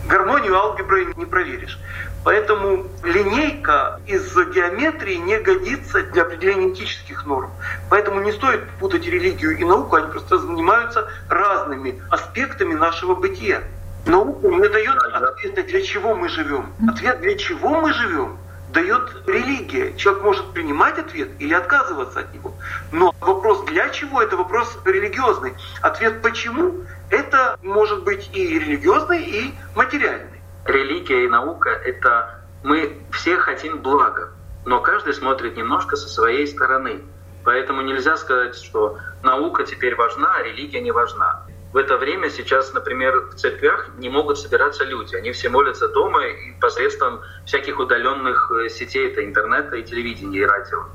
гармонию 0.08 0.56
алгебры 0.56 1.14
не 1.16 1.26
проверишь. 1.26 1.78
Поэтому 2.24 2.86
линейка 3.04 4.00
из 4.06 4.36
геометрии 4.36 5.16
не 5.16 5.40
годится 5.40 6.04
для 6.04 6.24
определения 6.24 6.74
этических 6.74 7.26
норм. 7.26 7.52
Поэтому 7.90 8.22
не 8.22 8.32
стоит 8.32 8.68
путать 8.80 9.06
религию 9.06 9.58
и 9.58 9.64
науку, 9.64 9.96
они 9.96 10.12
просто 10.12 10.38
занимаются 10.38 11.08
разными 11.30 12.02
аспектами 12.10 12.74
нашего 12.74 13.16
бытия. 13.16 13.62
Наука 14.06 14.48
не 14.48 14.68
дает 14.68 14.98
ответа, 15.14 15.64
для 15.64 15.82
чего 15.82 16.16
мы 16.16 16.30
живем. 16.30 16.74
Ответ, 16.88 17.22
для 17.22 17.38
чего 17.38 17.82
мы 17.82 17.94
живем, 17.94 18.38
дает 18.74 19.28
религия. 19.28 19.96
Человек 19.98 20.24
может 20.24 20.54
принимать 20.54 20.98
ответ 20.98 21.30
или 21.40 21.54
отказываться 21.54 22.22
от 22.22 22.34
него. 22.34 22.54
Но 22.92 23.14
вопрос 23.20 23.66
для 23.66 23.90
чего 23.90 24.22
это 24.22 24.38
вопрос 24.38 24.78
религиозный. 24.86 25.54
Ответ 25.82 26.22
почему 26.22 26.84
это 27.10 27.58
может 27.64 28.04
быть 28.04 28.30
и 28.34 28.60
религиозный, 28.60 29.24
и 29.24 29.54
материальный. 29.76 30.42
Религия 30.66 31.26
и 31.26 31.28
наука— 31.28 31.70
это 31.86 32.42
мы 32.64 32.98
все 33.12 33.38
хотим 33.38 33.80
блага, 33.80 34.30
но 34.66 34.82
каждый 34.82 35.14
смотрит 35.14 35.58
немножко 35.58 35.96
со 35.96 36.08
своей 36.08 36.46
стороны. 36.48 37.02
Поэтому 37.44 37.82
нельзя 37.82 38.18
сказать, 38.18 38.56
что 38.56 38.98
наука 39.24 39.64
теперь 39.64 39.96
важна, 39.96 40.36
а 40.36 40.44
религия 40.44 40.82
не 40.82 40.92
важна 40.92 41.46
в 41.72 41.78
это 41.78 41.98
время 41.98 42.30
сейчас, 42.32 42.74
например, 42.74 43.30
в 43.32 43.36
церквях 43.36 43.90
не 44.00 44.10
могут 44.10 44.40
собираться 44.40 44.84
люди. 44.84 45.16
Они 45.16 45.32
все 45.32 45.50
молятся 45.50 45.88
дома 45.88 46.26
и 46.26 46.60
посредством 46.60 47.22
всяких 47.46 47.80
удаленных 47.80 48.52
э, 48.52 48.70
сетей, 48.70 49.12
это 49.12 49.24
интернета 49.24 49.76
и 49.76 49.84
телевидения, 49.84 50.40
и 50.40 50.46
радио. 50.46 50.86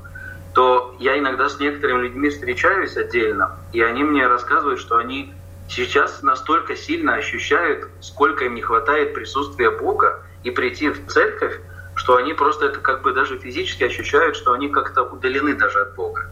То 0.53 0.95
я 0.99 1.17
иногда 1.17 1.47
с 1.47 1.59
некоторыми 1.59 2.03
людьми 2.03 2.29
встречаюсь 2.29 2.97
отдельно, 2.97 3.57
и 3.71 3.81
они 3.81 4.03
мне 4.03 4.27
рассказывают, 4.27 4.79
что 4.79 4.97
они 4.97 5.33
сейчас 5.69 6.21
настолько 6.21 6.75
сильно 6.75 7.15
ощущают, 7.15 7.87
сколько 8.01 8.45
им 8.45 8.55
не 8.55 8.61
хватает 8.61 9.13
присутствия 9.13 9.71
Бога 9.71 10.23
и 10.43 10.51
прийти 10.51 10.89
в 10.89 11.07
церковь, 11.07 11.59
что 11.95 12.17
они 12.17 12.33
просто 12.33 12.65
это 12.65 12.79
как 12.79 13.01
бы 13.01 13.13
даже 13.13 13.39
физически 13.39 13.85
ощущают, 13.85 14.35
что 14.35 14.51
они 14.51 14.69
как-то 14.69 15.03
удалены 15.03 15.55
даже 15.55 15.79
от 15.79 15.95
Бога. 15.95 16.29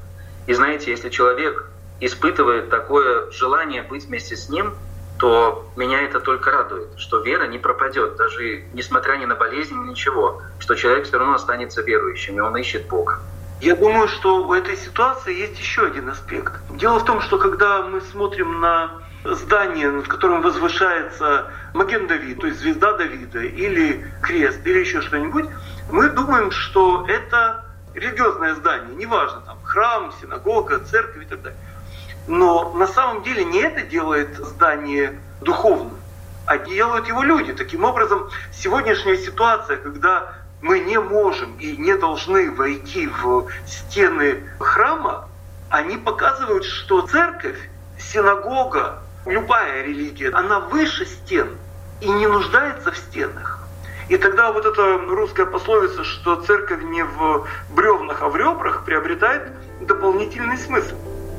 И 0.48 0.54
знаете, 0.54 0.92
если 0.92 1.10
человек 1.10 1.66
испытывает 2.00 2.70
такое 2.70 3.32
желание 3.32 3.84
быть 3.84 4.06
вместе 4.06 4.36
с 4.36 4.50
ним, 4.50 4.74
то 5.20 5.72
меня 5.76 6.02
это 6.02 6.20
только 6.20 6.52
радует, 6.52 6.90
что 6.98 7.20
вера 7.20 7.48
не 7.48 7.60
пропадет, 7.60 8.16
даже 8.18 8.66
несмотря 8.74 9.16
ни 9.18 9.26
на 9.26 9.36
болезнь, 9.36 9.76
ни 9.76 9.90
ничего, 9.90 10.42
что 10.60 10.76
человек 10.76 11.06
все 11.06 11.18
равно 11.18 11.36
останется 11.36 11.82
верующим, 11.82 12.38
и 12.38 12.40
он 12.42 12.58
ищет 12.58 12.88
Бога. 12.88 13.20
Я 13.62 13.76
думаю, 13.76 14.10
что 14.10 14.44
в 14.44 14.52
этой 14.52 14.76
ситуации 14.76 15.34
есть 15.34 15.58
еще 15.58 15.86
один 15.86 16.10
аспект. 16.10 16.54
Дело 16.72 17.00
в 17.00 17.06
том, 17.06 17.22
что 17.22 17.38
когда 17.38 17.84
мы 17.84 18.02
смотрим 18.02 18.60
на 18.60 19.04
здание, 19.24 19.90
над 19.90 20.08
которым 20.08 20.42
возвышается 20.42 21.50
Маген 21.74 22.08
Давид, 22.08 22.42
то 22.42 22.48
есть 22.48 22.60
звезда 22.60 22.98
Давида, 22.98 23.40
или 23.40 24.06
крест, 24.22 24.60
или 24.66 24.80
еще 24.80 25.02
что-нибудь, 25.02 25.46
мы 25.90 26.10
думаем, 26.10 26.52
что 26.52 27.06
это 27.08 27.64
религиозное 27.94 28.56
здание, 28.56 28.96
неважно, 28.96 29.42
там 29.46 29.58
храм, 29.64 30.12
синагога, 30.20 30.80
церковь 30.80 31.24
и 31.24 31.26
так 31.26 31.42
далее. 31.42 31.60
Но 32.28 32.72
на 32.74 32.88
самом 32.88 33.24
деле 33.24 33.44
не 33.44 33.60
это 33.60 33.82
делает 33.82 34.38
здание 34.38 35.20
духовным, 35.42 35.98
а 36.46 36.58
делают 36.58 37.08
его 37.08 37.24
люди. 37.24 37.54
Таким 37.54 37.84
образом, 37.84 38.30
сегодняшняя 38.52 39.18
ситуация, 39.18 39.78
когда 39.78 40.34
мы 40.62 40.80
не 40.80 40.98
можем 40.98 41.58
и 41.58 41.76
не 41.76 41.96
должны 41.98 42.50
войти 42.52 43.08
в 43.08 43.48
стены 43.66 44.44
храма, 44.60 45.28
они 45.70 45.98
показывают, 45.98 46.64
что 46.64 47.02
церковь, 47.02 47.58
синагога, 48.00 49.02
любая 49.26 49.84
религия, 49.84 50.30
она 50.30 50.60
выше 50.60 51.06
стен 51.06 51.58
и 52.00 52.10
не 52.10 52.28
нуждается 52.28 52.92
в 52.92 52.98
стенах. 52.98 53.60
И 54.10 54.18
тогда 54.18 54.52
вот 54.52 54.66
эта 54.66 54.98
русская 54.98 55.46
пословица, 55.46 56.04
что 56.04 56.36
церковь 56.42 56.84
не 56.84 57.04
в 57.04 57.48
бревнах, 57.70 58.22
а 58.22 58.30
в 58.30 58.36
ребрах, 58.36 58.84
приобретает 58.86 59.52
дополнительный 59.82 60.58
смысл. 60.58 60.96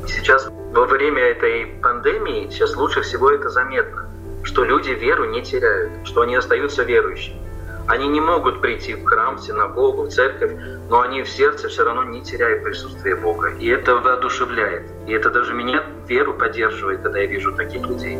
Сейчас 0.06 0.48
во 0.74 0.86
время 0.86 1.22
этой 1.22 1.66
пандемии 1.66 2.48
сейчас 2.50 2.74
лучше 2.74 3.02
всего 3.02 3.30
это 3.30 3.48
заметно, 3.48 4.08
что 4.42 4.64
люди 4.64 4.90
веру 4.90 5.24
не 5.24 5.40
теряют, 5.40 5.92
что 6.04 6.22
они 6.22 6.34
остаются 6.34 6.82
верующими. 6.82 7.38
Они 7.86 8.08
не 8.08 8.20
могут 8.20 8.60
прийти 8.60 8.94
в 8.94 9.04
храм, 9.04 9.36
в 9.36 9.40
синагогу, 9.40 10.02
в 10.02 10.08
церковь, 10.08 10.52
но 10.88 11.00
они 11.00 11.22
в 11.22 11.28
сердце 11.28 11.68
все 11.68 11.84
равно 11.84 12.02
не 12.02 12.22
теряют 12.22 12.64
присутствие 12.64 13.14
Бога. 13.14 13.50
И 13.50 13.68
это 13.68 13.94
воодушевляет. 13.94 14.90
И 15.06 15.12
это 15.12 15.30
даже 15.30 15.54
меня 15.54 15.84
веру 16.08 16.34
поддерживает, 16.34 17.02
когда 17.02 17.20
я 17.20 17.26
вижу 17.26 17.54
таких 17.54 17.86
людей. 17.86 18.18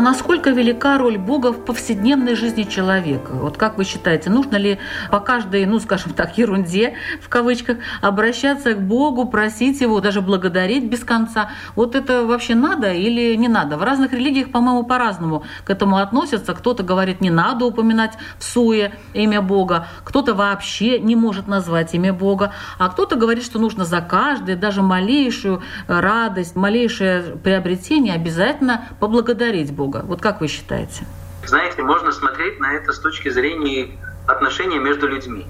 А 0.00 0.02
насколько 0.02 0.48
велика 0.48 0.96
роль 0.96 1.18
Бога 1.18 1.52
в 1.52 1.62
повседневной 1.62 2.34
жизни 2.34 2.62
человека? 2.62 3.32
Вот 3.32 3.58
как 3.58 3.76
вы 3.76 3.84
считаете, 3.84 4.30
нужно 4.30 4.56
ли 4.56 4.78
по 5.10 5.20
каждой, 5.20 5.66
ну, 5.66 5.78
скажем 5.78 6.14
так, 6.14 6.38
ерунде, 6.38 6.94
в 7.20 7.28
кавычках, 7.28 7.76
обращаться 8.00 8.72
к 8.72 8.80
Богу, 8.80 9.26
просить 9.26 9.82
Его, 9.82 10.00
даже 10.00 10.22
благодарить 10.22 10.84
без 10.88 11.00
конца? 11.00 11.50
Вот 11.76 11.94
это 11.94 12.24
вообще 12.24 12.54
надо 12.54 12.94
или 12.94 13.34
не 13.34 13.48
надо? 13.48 13.76
В 13.76 13.82
разных 13.82 14.14
религиях, 14.14 14.50
по-моему, 14.50 14.84
по-разному 14.84 15.44
к 15.66 15.68
этому 15.68 15.98
относятся. 15.98 16.54
Кто-то 16.54 16.82
говорит, 16.82 17.20
не 17.20 17.28
надо 17.28 17.66
упоминать 17.66 18.14
в 18.38 18.44
суе 18.44 18.92
имя 19.12 19.42
Бога, 19.42 19.86
кто-то 20.04 20.32
вообще 20.32 20.98
не 20.98 21.14
может 21.14 21.46
назвать 21.46 21.92
имя 21.92 22.14
Бога, 22.14 22.54
а 22.78 22.88
кто-то 22.88 23.16
говорит, 23.16 23.44
что 23.44 23.58
нужно 23.58 23.84
за 23.84 24.00
каждое, 24.00 24.56
даже 24.56 24.80
малейшую 24.80 25.60
радость, 25.88 26.56
малейшее 26.56 27.36
приобретение 27.44 28.14
обязательно 28.14 28.86
поблагодарить 28.98 29.70
Бога. 29.70 29.89
Вот 30.04 30.20
как 30.20 30.40
вы 30.40 30.48
считаете? 30.48 31.06
Знаете, 31.44 31.82
можно 31.82 32.12
смотреть 32.12 32.60
на 32.60 32.74
это 32.74 32.92
с 32.92 32.98
точки 32.98 33.28
зрения 33.28 33.90
отношений 34.26 34.78
между 34.78 35.08
людьми. 35.08 35.46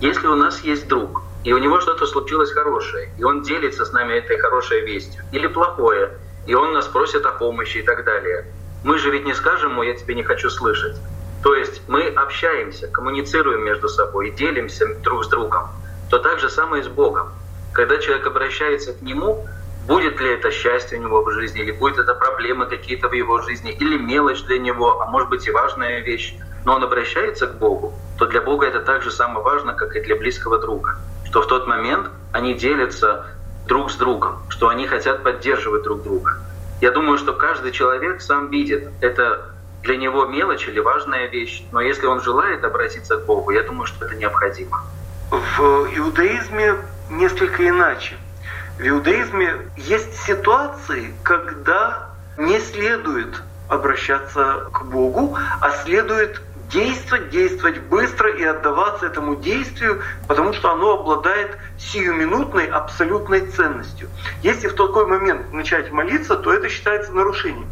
Если 0.00 0.26
у 0.26 0.34
нас 0.34 0.60
есть 0.60 0.88
друг, 0.88 1.22
и 1.44 1.52
у 1.52 1.58
него 1.58 1.80
что-то 1.80 2.06
случилось 2.06 2.50
хорошее, 2.52 3.10
и 3.18 3.24
он 3.24 3.42
делится 3.42 3.84
с 3.84 3.92
нами 3.92 4.14
этой 4.14 4.38
хорошей 4.38 4.80
вестью, 4.80 5.22
или 5.32 5.46
плохое, 5.46 6.10
и 6.46 6.54
он 6.54 6.72
нас 6.72 6.86
просит 6.86 7.24
о 7.26 7.32
помощи 7.32 7.78
и 7.78 7.82
так 7.82 8.04
далее, 8.04 8.46
мы 8.82 8.98
же 8.98 9.10
ведь 9.10 9.24
не 9.24 9.34
скажем 9.34 9.72
ему 9.72 9.82
«я 9.82 9.94
тебе 9.94 10.14
не 10.14 10.22
хочу 10.22 10.50
слышать». 10.50 10.96
То 11.42 11.54
есть 11.54 11.82
мы 11.88 12.06
общаемся, 12.08 12.88
коммуницируем 12.88 13.64
между 13.64 13.88
собой, 13.88 14.30
делимся 14.30 14.86
друг 15.02 15.24
с 15.24 15.28
другом. 15.28 15.68
То 16.10 16.18
так 16.18 16.38
же 16.38 16.48
самое 16.48 16.82
и 16.82 16.86
с 16.86 16.88
Богом. 16.88 17.28
Когда 17.72 17.98
человек 17.98 18.26
обращается 18.26 18.94
к 18.94 19.02
Нему, 19.02 19.46
будет 19.86 20.20
ли 20.20 20.30
это 20.30 20.50
счастье 20.50 20.98
у 20.98 21.02
него 21.02 21.22
в 21.22 21.30
жизни, 21.32 21.62
или 21.62 21.72
будет 21.72 21.98
это 21.98 22.14
проблемы 22.14 22.66
какие-то 22.66 23.08
в 23.08 23.12
его 23.12 23.40
жизни, 23.42 23.72
или 23.72 23.98
мелочь 23.98 24.42
для 24.44 24.58
него, 24.58 25.00
а 25.00 25.06
может 25.06 25.28
быть 25.28 25.46
и 25.46 25.50
важная 25.50 26.00
вещь, 26.00 26.34
но 26.64 26.74
он 26.74 26.84
обращается 26.84 27.46
к 27.46 27.58
Богу, 27.58 27.92
то 28.18 28.26
для 28.26 28.40
Бога 28.40 28.66
это 28.66 28.80
так 28.80 29.02
же 29.02 29.10
самое 29.10 29.44
важно, 29.44 29.74
как 29.74 29.94
и 29.96 30.00
для 30.00 30.16
близкого 30.16 30.58
друга. 30.58 30.96
Что 31.24 31.42
в 31.42 31.46
тот 31.46 31.66
момент 31.66 32.08
они 32.32 32.54
делятся 32.54 33.26
друг 33.66 33.90
с 33.90 33.96
другом, 33.96 34.42
что 34.48 34.68
они 34.68 34.86
хотят 34.86 35.22
поддерживать 35.22 35.82
друг 35.82 36.02
друга. 36.02 36.38
Я 36.80 36.90
думаю, 36.90 37.18
что 37.18 37.32
каждый 37.32 37.72
человек 37.72 38.20
сам 38.20 38.50
видит, 38.50 38.88
это 39.00 39.50
для 39.82 39.96
него 39.96 40.26
мелочь 40.26 40.66
или 40.66 40.80
важная 40.80 41.26
вещь, 41.26 41.62
но 41.72 41.80
если 41.80 42.06
он 42.06 42.20
желает 42.20 42.64
обратиться 42.64 43.18
к 43.18 43.26
Богу, 43.26 43.50
я 43.50 43.62
думаю, 43.62 43.86
что 43.86 44.06
это 44.06 44.14
необходимо. 44.14 44.82
В 45.30 45.88
иудаизме 45.94 46.76
несколько 47.10 47.68
иначе. 47.68 48.16
В 48.78 48.82
иудаизме 48.82 49.70
есть 49.76 50.16
ситуации, 50.24 51.14
когда 51.22 52.08
не 52.36 52.58
следует 52.58 53.40
обращаться 53.68 54.68
к 54.72 54.84
Богу, 54.86 55.38
а 55.60 55.70
следует 55.84 56.42
действовать, 56.72 57.30
действовать 57.30 57.78
быстро 57.82 58.30
и 58.30 58.42
отдаваться 58.42 59.06
этому 59.06 59.36
действию, 59.36 60.02
потому 60.26 60.52
что 60.52 60.72
оно 60.72 60.94
обладает 60.94 61.56
сиюминутной 61.78 62.66
абсолютной 62.66 63.42
ценностью. 63.46 64.08
Если 64.42 64.66
в 64.66 64.74
такой 64.74 65.06
момент 65.06 65.52
начать 65.52 65.92
молиться, 65.92 66.34
то 66.34 66.52
это 66.52 66.68
считается 66.68 67.12
нарушением. 67.12 67.68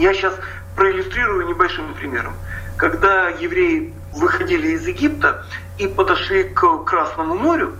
Я 0.00 0.12
сейчас 0.14 0.34
проиллюстрирую 0.74 1.46
небольшим 1.46 1.94
примером. 1.94 2.34
Когда 2.76 3.28
евреи 3.28 3.94
выходили 4.12 4.68
из 4.68 4.84
Египта 4.84 5.46
и 5.78 5.86
подошли 5.86 6.42
к 6.42 6.84
Красному 6.84 7.36
морю, 7.36 7.74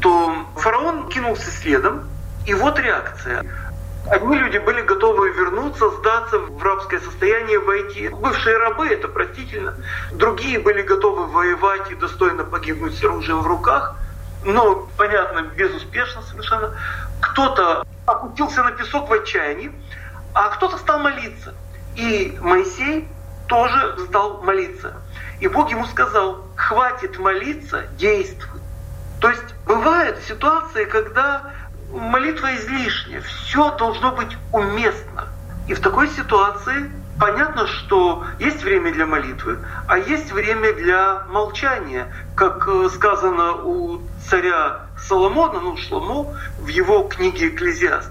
то 0.00 0.34
фараон 0.56 1.08
кинулся 1.08 1.50
следом, 1.50 2.08
и 2.46 2.54
вот 2.54 2.78
реакция. 2.78 3.44
Одни 4.08 4.36
люди 4.36 4.58
были 4.58 4.80
готовы 4.80 5.30
вернуться, 5.30 5.90
сдаться 5.90 6.38
в 6.38 6.62
рабское 6.62 7.00
состояние, 7.00 7.58
войти. 7.58 8.08
Бывшие 8.08 8.56
рабы, 8.56 8.88
это 8.88 9.08
простительно. 9.08 9.74
Другие 10.12 10.58
были 10.58 10.82
готовы 10.82 11.26
воевать 11.26 11.90
и 11.90 11.94
достойно 11.94 12.44
погибнуть 12.44 12.98
с 12.98 13.04
оружием 13.04 13.40
в 13.40 13.46
руках. 13.46 13.96
Но, 14.44 14.88
понятно, 14.96 15.42
безуспешно 15.42 16.22
совершенно. 16.22 16.74
Кто-то 17.20 17.84
опустился 18.06 18.62
на 18.64 18.72
песок 18.72 19.08
в 19.08 19.12
отчаянии, 19.12 19.70
а 20.34 20.48
кто-то 20.48 20.78
стал 20.78 21.00
молиться. 21.00 21.54
И 21.94 22.38
Моисей 22.40 23.06
тоже 23.48 23.98
стал 24.08 24.42
молиться. 24.42 24.94
И 25.40 25.48
Бог 25.48 25.70
ему 25.70 25.84
сказал, 25.86 26.44
хватит 26.56 27.18
молиться, 27.18 27.84
действуй. 27.98 28.59
То 29.20 29.28
есть 29.28 29.54
бывают 29.66 30.18
ситуации, 30.26 30.84
когда 30.86 31.52
молитва 31.92 32.54
излишняя, 32.56 33.20
все 33.20 33.76
должно 33.76 34.12
быть 34.12 34.36
уместно. 34.52 35.28
И 35.68 35.74
в 35.74 35.80
такой 35.80 36.08
ситуации 36.08 36.90
понятно, 37.18 37.66
что 37.66 38.24
есть 38.38 38.62
время 38.62 38.92
для 38.92 39.06
молитвы, 39.06 39.58
а 39.86 39.98
есть 39.98 40.32
время 40.32 40.72
для 40.72 41.24
молчания, 41.28 42.12
как 42.34 42.66
э, 42.66 42.88
сказано 42.94 43.62
у 43.62 44.00
царя 44.28 44.86
Соломона, 44.98 45.60
ну 45.60 45.76
Шломо, 45.76 46.34
в 46.58 46.68
его 46.68 47.02
книге 47.02 47.48
«Экклезиаст». 47.48 48.10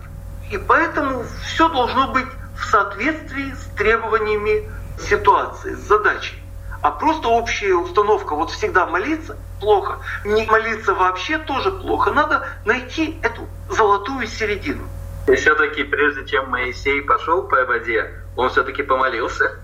И 0.51 0.57
поэтому 0.57 1.23
все 1.43 1.69
должно 1.69 2.11
быть 2.11 2.27
в 2.55 2.65
соответствии 2.65 3.53
с 3.53 3.75
требованиями 3.75 4.69
ситуации, 4.99 5.73
с 5.73 5.79
задачей. 5.79 6.38
А 6.81 6.91
просто 6.91 7.27
общая 7.27 7.75
установка 7.75 8.35
вот 8.35 8.51
всегда 8.51 8.85
молиться 8.85 9.37
плохо, 9.59 9.99
не 10.23 10.45
молиться 10.45 10.93
вообще 10.93 11.37
тоже 11.37 11.71
плохо. 11.71 12.11
Надо 12.11 12.47
найти 12.65 13.19
эту 13.21 13.47
золотую 13.69 14.27
середину. 14.27 14.87
И 15.27 15.35
все-таки 15.35 15.83
прежде 15.83 16.25
чем 16.25 16.49
Моисей 16.49 17.01
пошел 17.01 17.43
по 17.43 17.65
воде, 17.65 18.13
он 18.35 18.49
все-таки 18.49 18.83
помолился. 18.83 19.59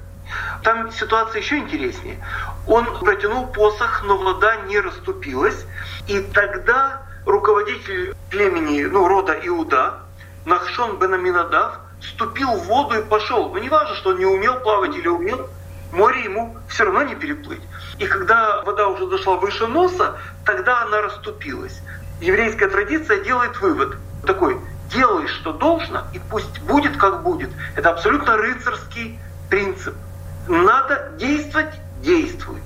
Там 0.63 0.91
ситуация 0.91 1.41
еще 1.41 1.58
интереснее. 1.58 2.17
Он 2.67 2.86
протянул 2.99 3.47
посох, 3.47 4.04
но 4.04 4.17
вода 4.17 4.58
не 4.67 4.80
расступилась. 4.80 5.65
И 6.08 6.19
тогда 6.19 7.04
руководитель 7.25 8.15
племени, 8.30 8.84
ну, 8.84 9.08
рода 9.08 9.34
Иуда, 9.43 9.99
Нахшон 10.45 10.97
бен 10.99 11.13
Аминадав, 11.13 11.80
вступил 12.01 12.51
в 12.51 12.65
воду 12.65 12.99
и 12.99 13.04
пошел. 13.04 13.49
Ну, 13.49 13.58
не 13.60 13.69
важно, 13.69 13.95
что 13.95 14.12
он 14.12 14.17
не 14.17 14.25
умел 14.25 14.60
плавать 14.60 14.95
или 14.95 15.08
умел, 15.08 15.49
море 15.95 16.23
ему 16.23 16.55
все 16.67 16.84
равно 16.84 17.03
не 17.03 17.15
переплыть. 17.15 17.62
И 17.97 18.05
когда 18.05 18.62
вода 18.63 18.88
уже 18.88 19.08
дошла 19.08 19.38
выше 19.38 19.67
носа, 19.67 20.17
тогда 20.45 20.84
она 20.84 21.01
расступилась. 21.01 21.81
Еврейская 22.21 22.67
традиция 22.67 23.23
делает 23.23 23.60
вывод 23.60 23.95
такой, 24.25 24.58
делай, 24.91 25.27
что 25.27 25.53
должно, 25.53 26.03
и 26.13 26.19
пусть 26.29 26.62
будет, 26.62 26.97
как 26.97 27.23
будет. 27.23 27.49
Это 27.75 27.89
абсолютно 27.89 28.38
рыцарский 28.38 29.19
принцип. 29.49 29.95
Надо 30.47 31.12
действовать, 31.17 31.73
действуй. 32.01 32.62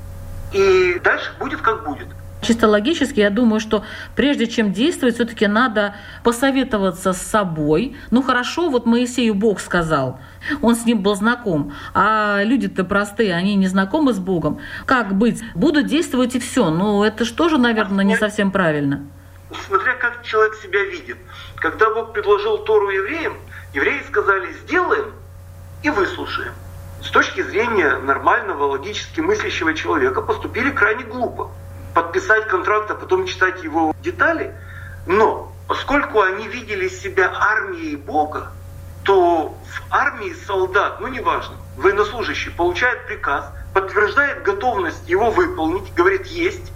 И 0.51 0.99
дальше 1.03 1.31
будет, 1.39 1.61
как 1.61 1.85
будет. 1.85 2.07
Чисто 2.41 2.67
логически, 2.67 3.19
я 3.19 3.29
думаю, 3.29 3.59
что 3.59 3.83
прежде 4.15 4.47
чем 4.47 4.71
действовать, 4.71 5.15
все-таки 5.15 5.45
надо 5.47 5.95
посоветоваться 6.23 7.13
с 7.13 7.21
собой. 7.21 7.97
Ну 8.11 8.21
хорошо, 8.21 8.69
вот 8.69 8.85
Моисею 8.85 9.35
Бог 9.35 9.59
сказал, 9.59 10.19
он 10.61 10.75
с 10.75 10.85
ним 10.85 11.01
был 11.01 11.15
знаком, 11.15 11.73
а 11.93 12.41
люди-то 12.43 12.83
простые, 12.83 13.33
они 13.33 13.55
не 13.55 13.67
знакомы 13.67 14.13
с 14.13 14.19
Богом. 14.19 14.59
Как 14.85 15.13
быть? 15.13 15.41
Будут 15.55 15.87
действовать 15.87 16.35
и 16.35 16.39
все. 16.39 16.69
Ну 16.69 17.03
это 17.03 17.25
же 17.25 17.33
тоже, 17.33 17.57
наверное, 17.57 18.05
не 18.05 18.15
совсем 18.15 18.51
правильно. 18.51 19.05
Смотря 19.67 19.95
как 19.95 20.23
человек 20.23 20.55
себя 20.55 20.83
видит. 20.85 21.17
Когда 21.55 21.89
Бог 21.93 22.13
предложил 22.13 22.59
Тору 22.59 22.89
евреям, 22.89 23.33
евреи 23.73 24.01
сказали 24.07 24.53
«сделаем» 24.63 25.13
и 25.83 25.89
выслушаем. 25.89 26.53
С 27.03 27.09
точки 27.09 27.41
зрения 27.41 27.97
нормального, 27.97 28.65
логически 28.65 29.21
мыслящего 29.21 29.73
человека 29.73 30.21
поступили 30.21 30.69
крайне 30.71 31.03
глупо 31.05 31.51
подписать 31.93 32.47
контракт, 32.47 32.91
а 32.91 32.95
потом 32.95 33.25
читать 33.25 33.63
его 33.63 33.93
детали. 34.01 34.53
Но 35.07 35.51
поскольку 35.67 36.21
они 36.21 36.47
видели 36.47 36.87
себя 36.87 37.31
армией 37.33 37.95
Бога, 37.95 38.51
то 39.03 39.57
в 39.63 39.93
армии 39.93 40.33
солдат, 40.45 40.99
ну 40.99 41.07
неважно, 41.07 41.55
военнослужащий 41.77 42.51
получает 42.51 43.05
приказ, 43.07 43.45
подтверждает 43.73 44.43
готовность 44.43 45.07
его 45.07 45.31
выполнить, 45.31 45.93
говорит 45.93 46.25
«есть», 46.27 46.71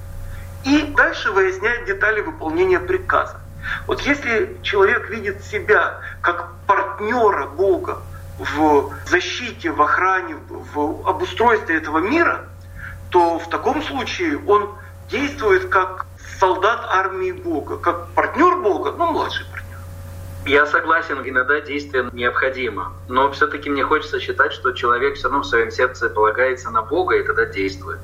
и 0.64 0.84
дальше 0.96 1.32
выясняет 1.32 1.86
детали 1.86 2.22
выполнения 2.22 2.80
приказа. 2.80 3.40
Вот 3.88 4.02
если 4.02 4.58
человек 4.62 5.10
видит 5.10 5.44
себя 5.44 6.00
как 6.22 6.54
партнера 6.68 7.48
Бога 7.48 8.02
в 8.38 8.92
защите, 9.06 9.72
в 9.72 9.82
охране, 9.82 10.36
в 10.50 11.08
обустройстве 11.08 11.78
этого 11.78 12.00
мира, 12.00 12.46
то 13.10 13.40
в 13.40 13.50
таком 13.50 13.84
случае 13.84 14.40
он 14.48 14.74
действует 15.10 15.70
как 15.70 16.08
солдат 16.40 16.86
армии 16.90 17.32
Бога, 17.32 17.78
как 17.78 18.10
партнер 18.10 18.58
Бога, 18.58 18.92
но 18.92 19.12
младший. 19.12 19.46
Я 20.46 20.66
согласен, 20.66 21.20
иногда 21.24 21.62
действие 21.62 22.10
необходимо, 22.12 22.94
но 23.08 23.32
все-таки 23.32 23.70
мне 23.70 23.86
хочется 23.86 24.20
считать, 24.20 24.52
что 24.52 24.74
человек 24.74 25.16
все 25.16 25.30
равно 25.30 25.44
в 25.44 25.46
своем 25.46 25.72
сердце 25.72 26.10
полагается 26.10 26.70
на 26.70 26.82
Бога 26.82 27.16
и 27.16 27.24
тогда 27.24 27.46
действует. 27.46 28.00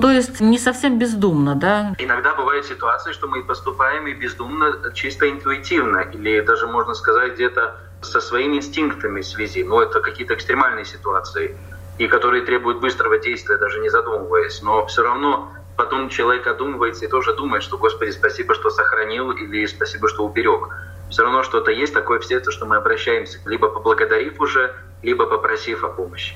То 0.00 0.10
есть 0.10 0.40
не 0.40 0.58
совсем 0.58 0.98
бездумно, 0.98 1.54
да? 1.54 1.94
Иногда 1.98 2.34
бывают 2.34 2.64
ситуации, 2.64 3.12
что 3.12 3.28
мы 3.28 3.44
поступаем 3.44 4.06
и 4.06 4.14
бездумно, 4.14 4.74
чисто 4.94 5.30
интуитивно, 5.30 5.98
или 5.98 6.40
даже, 6.40 6.66
можно 6.66 6.94
сказать, 6.94 7.34
где-то 7.34 7.76
со 8.00 8.20
своими 8.20 8.56
инстинктами 8.56 9.20
в 9.20 9.26
связи. 9.26 9.62
Но 9.62 9.82
это 9.82 10.00
какие-то 10.00 10.34
экстремальные 10.34 10.86
ситуации, 10.86 11.56
и 11.98 12.08
которые 12.08 12.42
требуют 12.42 12.80
быстрого 12.80 13.18
действия, 13.18 13.58
даже 13.58 13.80
не 13.80 13.90
задумываясь. 13.90 14.62
Но 14.62 14.86
все 14.86 15.02
равно 15.02 15.52
потом 15.76 16.08
человек 16.08 16.46
одумывается 16.46 17.04
и 17.04 17.08
тоже 17.08 17.34
думает, 17.34 17.62
что 17.62 17.76
«Господи, 17.76 18.10
спасибо, 18.10 18.54
что 18.54 18.70
сохранил» 18.70 19.30
или 19.30 19.66
«Спасибо, 19.66 20.08
что 20.08 20.24
уберег». 20.24 20.68
Все 21.12 21.24
равно 21.24 21.42
что-то 21.42 21.70
есть 21.70 21.92
такое 21.92 22.20
в 22.20 22.24
сердце, 22.24 22.50
что 22.50 22.64
мы 22.64 22.76
обращаемся, 22.76 23.38
либо 23.44 23.68
поблагодарив 23.68 24.40
уже, 24.40 24.74
либо 25.02 25.26
попросив 25.26 25.84
о 25.84 25.88
помощи. 25.88 26.34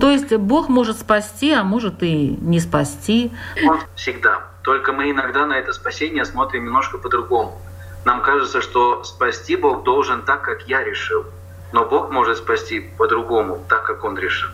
То 0.00 0.10
есть 0.10 0.34
Бог 0.34 0.68
может 0.68 0.98
спасти, 0.98 1.52
а 1.52 1.62
может 1.62 2.02
и 2.02 2.36
не 2.40 2.58
спасти. 2.58 3.32
Он 3.64 3.78
всегда. 3.94 4.42
Только 4.64 4.92
мы 4.92 5.12
иногда 5.12 5.46
на 5.46 5.52
это 5.52 5.72
спасение 5.72 6.24
смотрим 6.24 6.64
немножко 6.64 6.98
по-другому. 6.98 7.56
Нам 8.04 8.20
кажется, 8.20 8.60
что 8.60 9.04
спасти 9.04 9.54
Бог 9.54 9.84
должен 9.84 10.22
так, 10.22 10.42
как 10.42 10.62
я 10.62 10.82
решил. 10.82 11.24
Но 11.72 11.84
Бог 11.84 12.10
может 12.10 12.38
спасти 12.38 12.80
по-другому, 12.80 13.64
так, 13.68 13.84
как 13.84 14.02
Он 14.02 14.18
решил. 14.18 14.50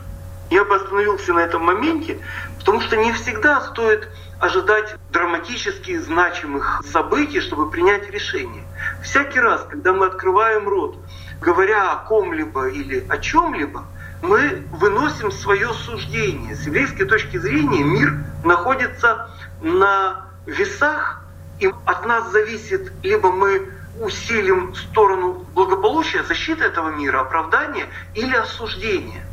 Я 0.51 0.67
бы 0.67 0.77
остановился 0.77 1.33
на 1.33 1.39
этом 1.39 1.63
моменте, 1.63 2.19
потому 2.59 2.83
что 2.83 2.99
не 2.99 3.11
всегда 3.13 3.63
стоит 3.63 4.07
ожидать 4.39 4.97
драматически 5.11 5.97
значимых 5.97 6.83
событий, 6.93 7.41
чтобы 7.41 7.71
принять 7.71 8.11
решение. 8.11 8.65
Всякий 9.03 9.41
раз, 9.41 9.67
когда 9.69 9.93
мы 9.93 10.07
открываем 10.07 10.69
рот, 10.69 10.97
говоря 11.41 11.93
о 11.93 11.97
ком-либо 11.97 12.69
или 12.69 13.05
о 13.09 13.19
чем-либо, 13.19 13.85
мы 14.23 14.63
выносим 14.73 15.31
свое 15.33 15.73
суждение. 15.75 16.55
С 16.55 16.67
еврейской 16.67 17.05
точки 17.05 17.37
зрения 17.37 17.83
мир 17.83 18.19
находится 18.45 19.29
на 19.61 20.27
весах, 20.47 21.23
и 21.59 21.71
от 21.85 22.07
нас 22.07 22.31
зависит, 22.31 22.93
либо 23.03 23.31
мы 23.31 23.69
усилим 24.01 24.75
сторону 24.75 25.45
благополучия, 25.55 26.23
защиты 26.25 26.65
этого 26.65 26.91
мира, 26.91 27.21
оправдания 27.21 27.87
или 28.15 28.35
осуждения. 28.35 29.25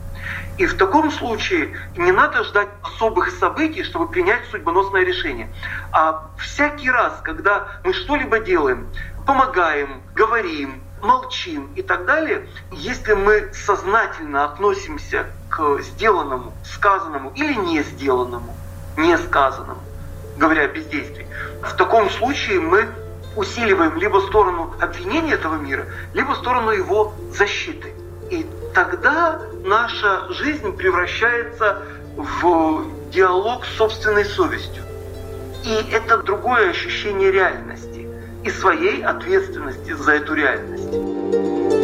И 0.57 0.65
в 0.65 0.75
таком 0.75 1.09
случае 1.09 1.77
не 1.95 2.11
надо 2.11 2.43
ждать 2.43 2.67
особых 2.83 3.31
событий, 3.31 3.83
чтобы 3.83 4.09
принять 4.09 4.41
судьбоносное 4.51 5.05
решение. 5.05 5.49
А 5.91 6.29
всякий 6.37 6.91
раз, 6.91 7.19
когда 7.23 7.79
мы 7.85 7.93
что-либо 7.93 8.39
делаем, 8.39 8.87
помогаем, 9.29 10.01
говорим, 10.15 10.81
молчим 11.03 11.69
и 11.75 11.83
так 11.83 12.05
далее, 12.05 12.47
если 12.71 13.13
мы 13.13 13.53
сознательно 13.53 14.43
относимся 14.43 15.27
к 15.51 15.81
сделанному, 15.81 16.51
сказанному 16.63 17.31
или 17.35 17.53
не 17.53 17.83
сделанному, 17.83 18.55
не 18.97 19.15
сказанному, 19.19 19.81
говоря 20.35 20.63
о 20.63 20.67
бездействии, 20.69 21.27
в 21.61 21.75
таком 21.75 22.09
случае 22.09 22.59
мы 22.59 22.87
усиливаем 23.35 23.97
либо 23.97 24.17
сторону 24.17 24.73
обвинения 24.81 25.33
этого 25.33 25.57
мира, 25.57 25.85
либо 26.15 26.33
сторону 26.33 26.71
его 26.71 27.13
защиты. 27.31 27.93
И 28.31 28.47
тогда 28.73 29.39
наша 29.63 30.33
жизнь 30.33 30.75
превращается 30.75 31.83
в 32.17 32.83
диалог 33.11 33.63
с 33.63 33.77
собственной 33.77 34.25
совестью. 34.25 34.81
И 35.65 35.85
это 35.91 36.17
другое 36.17 36.71
ощущение 36.71 37.31
реальности 37.31 37.88
и 38.49 38.51
своей 38.51 39.03
ответственности 39.03 39.91
за 39.91 40.13
эту 40.13 40.33
реальность. 40.33 41.78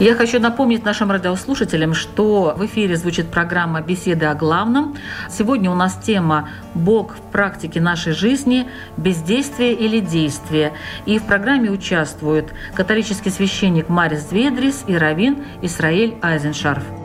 Я 0.00 0.14
хочу 0.14 0.40
напомнить 0.40 0.82
нашим 0.82 1.10
радиослушателям, 1.10 1.92
что 1.92 2.54
в 2.56 2.64
эфире 2.64 2.96
звучит 2.96 3.30
программа 3.30 3.82
«Беседы 3.82 4.24
о 4.24 4.34
главном». 4.34 4.96
Сегодня 5.28 5.70
у 5.70 5.74
нас 5.74 5.94
тема 6.02 6.48
«Бог 6.74 7.16
в 7.16 7.20
практике 7.30 7.82
нашей 7.82 8.14
жизни. 8.14 8.66
Бездействие 8.96 9.74
или 9.74 10.00
действие». 10.00 10.72
И 11.04 11.18
в 11.18 11.24
программе 11.24 11.70
участвуют 11.70 12.54
католический 12.74 13.30
священник 13.30 13.90
Марис 13.90 14.32
Ведрис 14.32 14.84
и 14.86 14.96
раввин 14.96 15.44
Исраиль 15.60 16.14
Айзеншарф. 16.22 16.99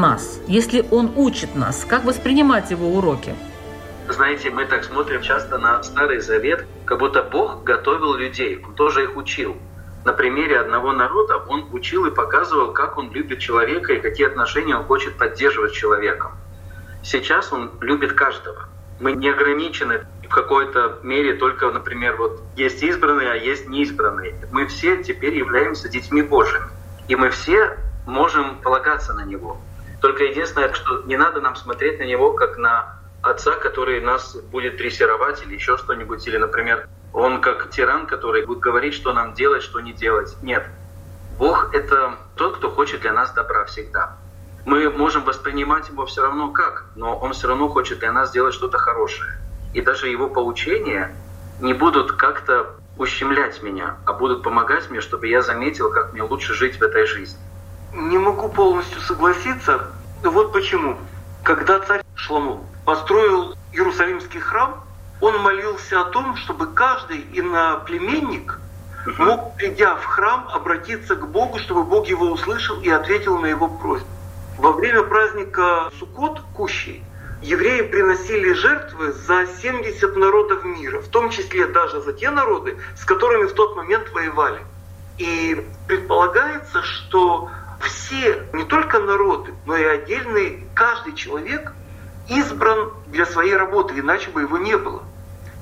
Нас? 0.00 0.40
Если 0.46 0.84
Он 0.90 1.12
учит 1.16 1.54
нас, 1.54 1.84
как 1.84 2.04
воспринимать 2.04 2.70
Его 2.70 2.88
уроки? 2.88 3.34
Знаете, 4.08 4.50
мы 4.50 4.64
так 4.64 4.84
смотрим 4.84 5.22
часто 5.22 5.58
на 5.58 5.82
Старый 5.82 6.20
Завет, 6.20 6.66
как 6.84 6.98
будто 6.98 7.22
Бог 7.22 7.62
готовил 7.62 8.14
людей, 8.14 8.60
Он 8.64 8.74
тоже 8.74 9.04
их 9.04 9.16
учил. 9.16 9.56
На 10.04 10.12
примере 10.12 10.58
одного 10.58 10.92
народа 10.92 11.36
Он 11.36 11.68
учил 11.72 12.06
и 12.06 12.10
показывал, 12.10 12.72
как 12.72 12.96
Он 12.96 13.12
любит 13.12 13.38
человека 13.38 13.92
и 13.92 14.00
какие 14.00 14.26
отношения 14.26 14.74
Он 14.74 14.84
хочет 14.84 15.16
поддерживать 15.18 15.72
с 15.72 15.76
человеком. 15.76 16.32
Сейчас 17.02 17.52
Он 17.52 17.70
любит 17.80 18.14
каждого. 18.14 18.68
Мы 18.98 19.12
не 19.12 19.28
ограничены 19.28 20.06
в 20.24 20.28
какой-то 20.28 20.98
мере 21.02 21.34
только, 21.34 21.70
например, 21.70 22.16
вот 22.16 22.40
есть 22.56 22.82
избранные, 22.82 23.32
а 23.32 23.34
есть 23.34 23.68
неизбранные. 23.68 24.34
Мы 24.52 24.66
все 24.66 25.02
теперь 25.02 25.36
являемся 25.36 25.88
детьми 25.88 26.22
Божьими. 26.22 26.66
И 27.08 27.16
мы 27.16 27.30
все 27.30 27.76
можем 28.06 28.56
полагаться 28.56 29.12
на 29.12 29.24
Него. 29.24 29.60
Только 30.00 30.24
единственное, 30.24 30.72
что 30.72 31.02
не 31.02 31.16
надо 31.16 31.40
нам 31.40 31.56
смотреть 31.56 31.98
на 31.98 32.04
Него 32.04 32.32
как 32.32 32.56
на 32.56 33.00
отца, 33.22 33.56
который 33.56 34.00
нас 34.00 34.34
будет 34.34 34.76
дрессировать 34.76 35.42
или 35.42 35.54
еще 35.54 35.76
что-нибудь, 35.76 36.26
или, 36.26 36.38
например, 36.38 36.88
он 37.12 37.40
как 37.40 37.70
тиран, 37.70 38.06
который 38.06 38.46
будет 38.46 38.60
говорить, 38.60 38.94
что 38.94 39.12
нам 39.12 39.34
делать, 39.34 39.62
что 39.62 39.80
не 39.80 39.92
делать. 39.92 40.36
Нет. 40.42 40.66
Бог— 41.38 41.70
это 41.74 42.16
тот, 42.36 42.56
кто 42.56 42.70
хочет 42.70 43.00
для 43.00 43.12
нас 43.12 43.32
добра 43.32 43.64
всегда. 43.64 44.16
Мы 44.64 44.90
можем 44.90 45.24
воспринимать 45.24 45.88
его 45.88 46.06
все 46.06 46.22
равно 46.22 46.50
как, 46.50 46.86
но 46.94 47.16
он 47.16 47.32
все 47.32 47.48
равно 47.48 47.68
хочет 47.68 47.98
для 47.98 48.12
нас 48.12 48.28
сделать 48.28 48.54
что-то 48.54 48.78
хорошее. 48.78 49.32
И 49.74 49.80
даже 49.80 50.08
его 50.08 50.28
поучения 50.28 51.14
не 51.60 51.72
будут 51.74 52.12
как-то 52.12 52.76
ущемлять 52.96 53.62
меня, 53.62 53.96
а 54.04 54.12
будут 54.12 54.42
помогать 54.42 54.90
мне, 54.90 55.00
чтобы 55.00 55.28
я 55.28 55.40
заметил, 55.42 55.90
как 55.90 56.12
мне 56.12 56.22
лучше 56.22 56.54
жить 56.54 56.78
в 56.78 56.82
этой 56.82 57.06
жизни. 57.06 57.40
Не 57.92 58.18
могу 58.18 58.48
полностью 58.48 59.00
согласиться. 59.00 59.88
Вот 60.22 60.52
почему. 60.52 60.96
Когда 61.42 61.80
царь 61.80 62.02
Шламу 62.14 62.64
построил 62.84 63.56
Иерусалимский 63.72 64.40
храм, 64.40 64.84
он 65.20 65.38
молился 65.40 66.00
о 66.00 66.04
том, 66.04 66.36
чтобы 66.36 66.66
каждый 66.68 67.26
иноплеменник 67.32 68.60
мог, 69.18 69.56
придя 69.56 69.96
в 69.96 70.04
храм, 70.04 70.48
обратиться 70.52 71.16
к 71.16 71.28
Богу, 71.28 71.58
чтобы 71.58 71.84
Бог 71.84 72.06
его 72.06 72.26
услышал 72.26 72.80
и 72.80 72.88
ответил 72.88 73.38
на 73.38 73.46
его 73.46 73.68
просьбу. 73.68 74.08
Во 74.58 74.72
время 74.72 75.02
праздника 75.02 75.90
Суккот, 75.98 76.40
Кущей, 76.54 77.02
евреи 77.42 77.82
приносили 77.82 78.52
жертвы 78.52 79.12
за 79.12 79.46
70 79.46 80.16
народов 80.16 80.64
мира, 80.64 81.00
в 81.00 81.08
том 81.08 81.30
числе 81.30 81.66
даже 81.66 82.00
за 82.02 82.12
те 82.12 82.30
народы, 82.30 82.76
с 82.96 83.04
которыми 83.04 83.46
в 83.46 83.54
тот 83.54 83.76
момент 83.76 84.10
воевали. 84.12 84.60
И 85.16 85.66
предполагается, 85.86 86.82
что 86.82 87.50
все, 87.80 88.46
не 88.52 88.64
только 88.64 89.00
народы, 89.00 89.54
но 89.66 89.76
и 89.76 89.84
отдельный, 89.84 90.66
каждый 90.74 91.14
человек 91.14 91.72
избран 92.28 92.92
для 93.06 93.26
своей 93.26 93.56
работы, 93.56 93.98
иначе 93.98 94.30
бы 94.30 94.42
его 94.42 94.58
не 94.58 94.76
было. 94.76 95.02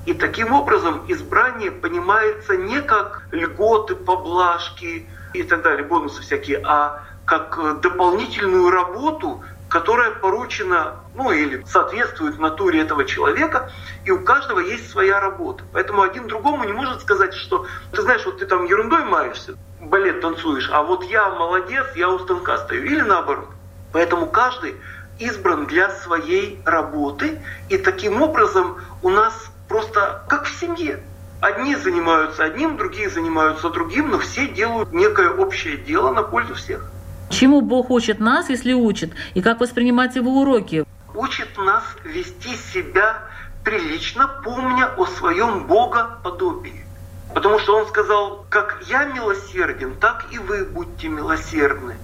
И 0.05 0.13
таким 0.13 0.53
образом 0.53 1.05
избрание 1.07 1.71
понимается 1.71 2.57
не 2.57 2.81
как 2.81 3.27
льготы, 3.31 3.95
поблажки 3.95 5.07
и 5.33 5.43
так 5.43 5.61
далее, 5.61 5.85
бонусы 5.85 6.21
всякие, 6.21 6.61
а 6.63 7.03
как 7.25 7.81
дополнительную 7.81 8.71
работу, 8.71 9.43
которая 9.69 10.11
поручена, 10.11 10.95
ну 11.13 11.31
или 11.31 11.63
соответствует 11.67 12.39
натуре 12.39 12.81
этого 12.81 13.05
человека, 13.05 13.71
и 14.03 14.11
у 14.11 14.23
каждого 14.23 14.59
есть 14.59 14.89
своя 14.89 15.19
работа. 15.19 15.63
Поэтому 15.71 16.01
один 16.01 16.27
другому 16.27 16.63
не 16.63 16.73
может 16.73 17.01
сказать, 17.01 17.35
что 17.35 17.67
ты 17.91 18.01
знаешь, 18.01 18.25
вот 18.25 18.39
ты 18.39 18.47
там 18.47 18.65
ерундой 18.65 19.05
маешься, 19.05 19.55
балет 19.81 20.21
танцуешь, 20.21 20.69
а 20.71 20.83
вот 20.83 21.03
я 21.05 21.29
молодец, 21.29 21.85
я 21.95 22.09
у 22.09 22.19
станка 22.19 22.57
стою, 22.57 22.83
или 22.83 23.01
наоборот. 23.01 23.49
Поэтому 23.91 24.27
каждый 24.27 24.75
избран 25.19 25.65
для 25.65 25.89
своей 25.89 26.59
работы, 26.65 27.41
и 27.69 27.77
таким 27.77 28.21
образом 28.21 28.77
у 29.01 29.09
нас 29.09 29.51
просто 29.67 30.23
как 30.27 30.45
в 30.45 30.59
семье. 30.59 30.99
Одни 31.41 31.75
занимаются 31.75 32.43
одним, 32.43 32.75
другие 32.77 33.09
занимаются 33.09 33.69
другим, 33.69 34.11
но 34.11 34.19
все 34.19 34.47
делают 34.47 34.91
некое 34.91 35.29
общее 35.29 35.77
дело 35.77 36.11
на 36.11 36.23
пользу 36.23 36.55
всех. 36.55 36.91
Чему 37.29 37.61
Бог 37.61 37.91
учит 37.91 38.19
нас, 38.19 38.49
если 38.49 38.73
учит, 38.73 39.13
и 39.35 39.41
как 39.41 39.61
воспринимать 39.61 40.15
его 40.15 40.41
уроки? 40.41 40.85
Учит 41.13 41.57
нас 41.57 41.83
вести 42.03 42.55
себя 42.55 43.23
прилично, 43.63 44.27
помня 44.43 44.87
о 44.97 45.05
своем 45.05 45.65
Богоподобии. 45.67 46.85
Потому 47.33 47.59
что 47.59 47.77
он 47.77 47.87
сказал, 47.87 48.45
как 48.49 48.81
я 48.87 49.05
милосерден, 49.05 49.95
так 49.95 50.25
и 50.31 50.39
вы 50.39 50.65
будьте 50.65 51.09
милосердны. 51.09 51.97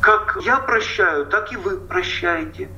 Как 0.00 0.38
я 0.42 0.58
прощаю, 0.58 1.26
так 1.26 1.52
и 1.52 1.56
вы 1.56 1.76
прощаете. 1.76 2.68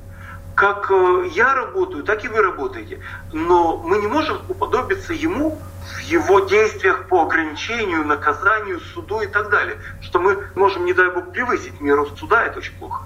Как 0.55 0.91
э, 0.91 1.29
я 1.31 1.55
работаю, 1.55 2.03
так 2.03 2.23
и 2.23 2.27
вы 2.27 2.41
работаете. 2.41 2.99
Но 3.31 3.77
мы 3.77 3.97
не 3.97 4.07
можем 4.07 4.41
уподобиться 4.49 5.13
ему 5.13 5.57
в 5.95 5.99
его 6.01 6.41
действиях 6.41 7.07
по 7.07 7.23
ограничению, 7.23 8.05
наказанию, 8.05 8.79
суду 8.79 9.21
и 9.21 9.27
так 9.27 9.49
далее. 9.49 9.77
Что 10.01 10.19
мы 10.19 10.43
можем, 10.55 10.85
не 10.85 10.93
дай 10.93 11.09
бог, 11.09 11.31
превысить 11.31 11.79
меру 11.79 12.05
суда, 12.17 12.43
это 12.45 12.59
очень 12.59 12.77
плохо. 12.77 13.03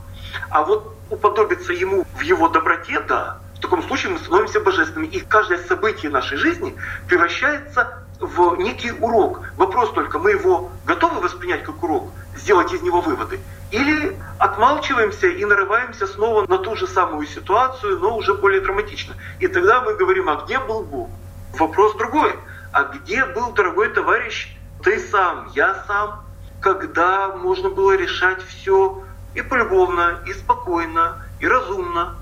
А 0.49 0.63
вот 0.63 0.95
уподобиться 1.09 1.71
ему 1.71 2.05
в 2.15 2.21
его 2.21 2.49
доброте, 2.49 2.99
да, 3.01 3.39
в 3.55 3.59
таком 3.61 3.83
случае 3.83 4.13
мы 4.13 4.19
становимся 4.19 4.59
божественными. 4.59 5.07
И 5.07 5.19
каждое 5.21 5.59
событие 5.59 6.11
нашей 6.11 6.37
жизни 6.37 6.75
превращается 7.07 8.04
в 8.19 8.55
некий 8.57 8.91
урок. 8.91 9.41
Вопрос 9.57 9.91
только, 9.91 10.19
мы 10.19 10.31
его 10.31 10.71
готовы 10.85 11.21
воспринять 11.21 11.63
как 11.63 11.81
урок, 11.83 12.09
сделать 12.35 12.71
из 12.73 12.81
него 12.81 13.01
выводы, 13.01 13.39
или 13.71 14.17
отмалчиваемся 14.39 15.27
и 15.27 15.43
нарываемся 15.43 16.07
снова 16.07 16.45
на 16.47 16.57
ту 16.57 16.75
же 16.75 16.87
самую 16.87 17.27
ситуацию, 17.27 17.99
но 17.99 18.15
уже 18.15 18.33
более 18.33 18.61
драматично. 18.61 19.15
И 19.39 19.47
тогда 19.47 19.81
мы 19.81 19.95
говорим, 19.95 20.29
а 20.29 20.43
где 20.45 20.59
был 20.59 20.83
Бог? 20.83 21.09
Вопрос 21.57 21.95
другой. 21.95 22.33
А 22.71 22.83
где 22.83 23.25
был, 23.25 23.51
дорогой 23.51 23.89
товарищ, 23.89 24.55
ты 24.83 24.99
сам, 24.99 25.49
я 25.55 25.83
сам, 25.87 26.23
когда 26.59 27.29
можно 27.29 27.69
было 27.69 27.95
решать 27.95 28.41
все 28.43 29.03
и 29.33 29.41
полюбовно, 29.41 30.19
и 30.25 30.33
спокойно, 30.33 31.23
и 31.39 31.47
разумно, 31.47 32.15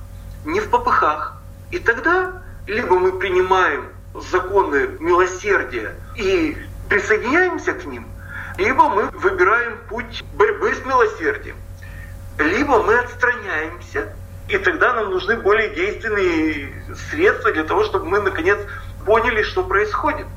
не 0.45 0.59
в 0.59 0.69
попыхах. 0.69 1.41
И 1.71 1.79
тогда 1.79 2.43
либо 2.67 2.99
мы 2.99 3.13
принимаем 3.13 3.89
законы 4.13 4.89
милосердия 4.99 5.95
и 6.15 6.57
присоединяемся 6.89 7.73
к 7.73 7.85
ним, 7.85 8.07
либо 8.57 8.89
мы 8.89 9.09
выбираем 9.09 9.77
путь 9.89 10.23
борьбы 10.35 10.73
с 10.73 10.85
милосердием, 10.85 11.55
либо 12.37 12.83
мы 12.83 12.99
отстраняемся, 12.99 14.13
и 14.49 14.57
тогда 14.57 14.93
нам 14.93 15.11
нужны 15.11 15.37
более 15.37 15.69
действенные 15.69 16.69
средства 17.09 17.51
для 17.51 17.63
того, 17.63 17.83
чтобы 17.83 18.05
мы 18.05 18.19
наконец 18.21 18.59
поняли, 19.05 19.41
что 19.43 19.63
происходит. 19.63 20.27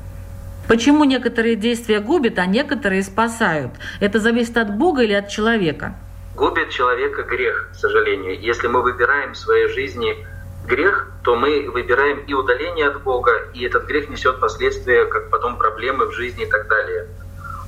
Почему 0.67 1.05
некоторые 1.05 1.55
действия 1.55 1.99
губят, 1.99 2.39
а 2.39 2.45
некоторые 2.45 3.03
спасают? 3.03 3.71
Это 4.01 4.19
зависит 4.19 4.57
от 4.57 4.75
Бога 4.75 5.03
или 5.03 5.13
от 5.13 5.29
человека? 5.29 5.95
Губит 6.35 6.69
человека 6.69 7.23
грех, 7.23 7.69
к 7.71 7.75
сожалению. 7.75 8.39
Если 8.39 8.67
мы 8.67 8.81
выбираем 8.81 9.33
в 9.33 9.37
своей 9.37 9.69
жизни 9.69 10.27
грех, 10.67 11.07
то 11.23 11.35
мы 11.35 11.69
выбираем 11.69 12.19
и 12.19 12.33
удаление 12.33 12.87
от 12.87 13.01
Бога, 13.01 13.31
и 13.53 13.65
этот 13.65 13.85
грех 13.85 14.09
несет 14.09 14.39
последствия, 14.39 15.05
как 15.05 15.29
потом 15.29 15.57
проблемы 15.57 16.05
в 16.05 16.11
жизни 16.11 16.43
и 16.43 16.49
так 16.49 16.67
далее. 16.67 17.07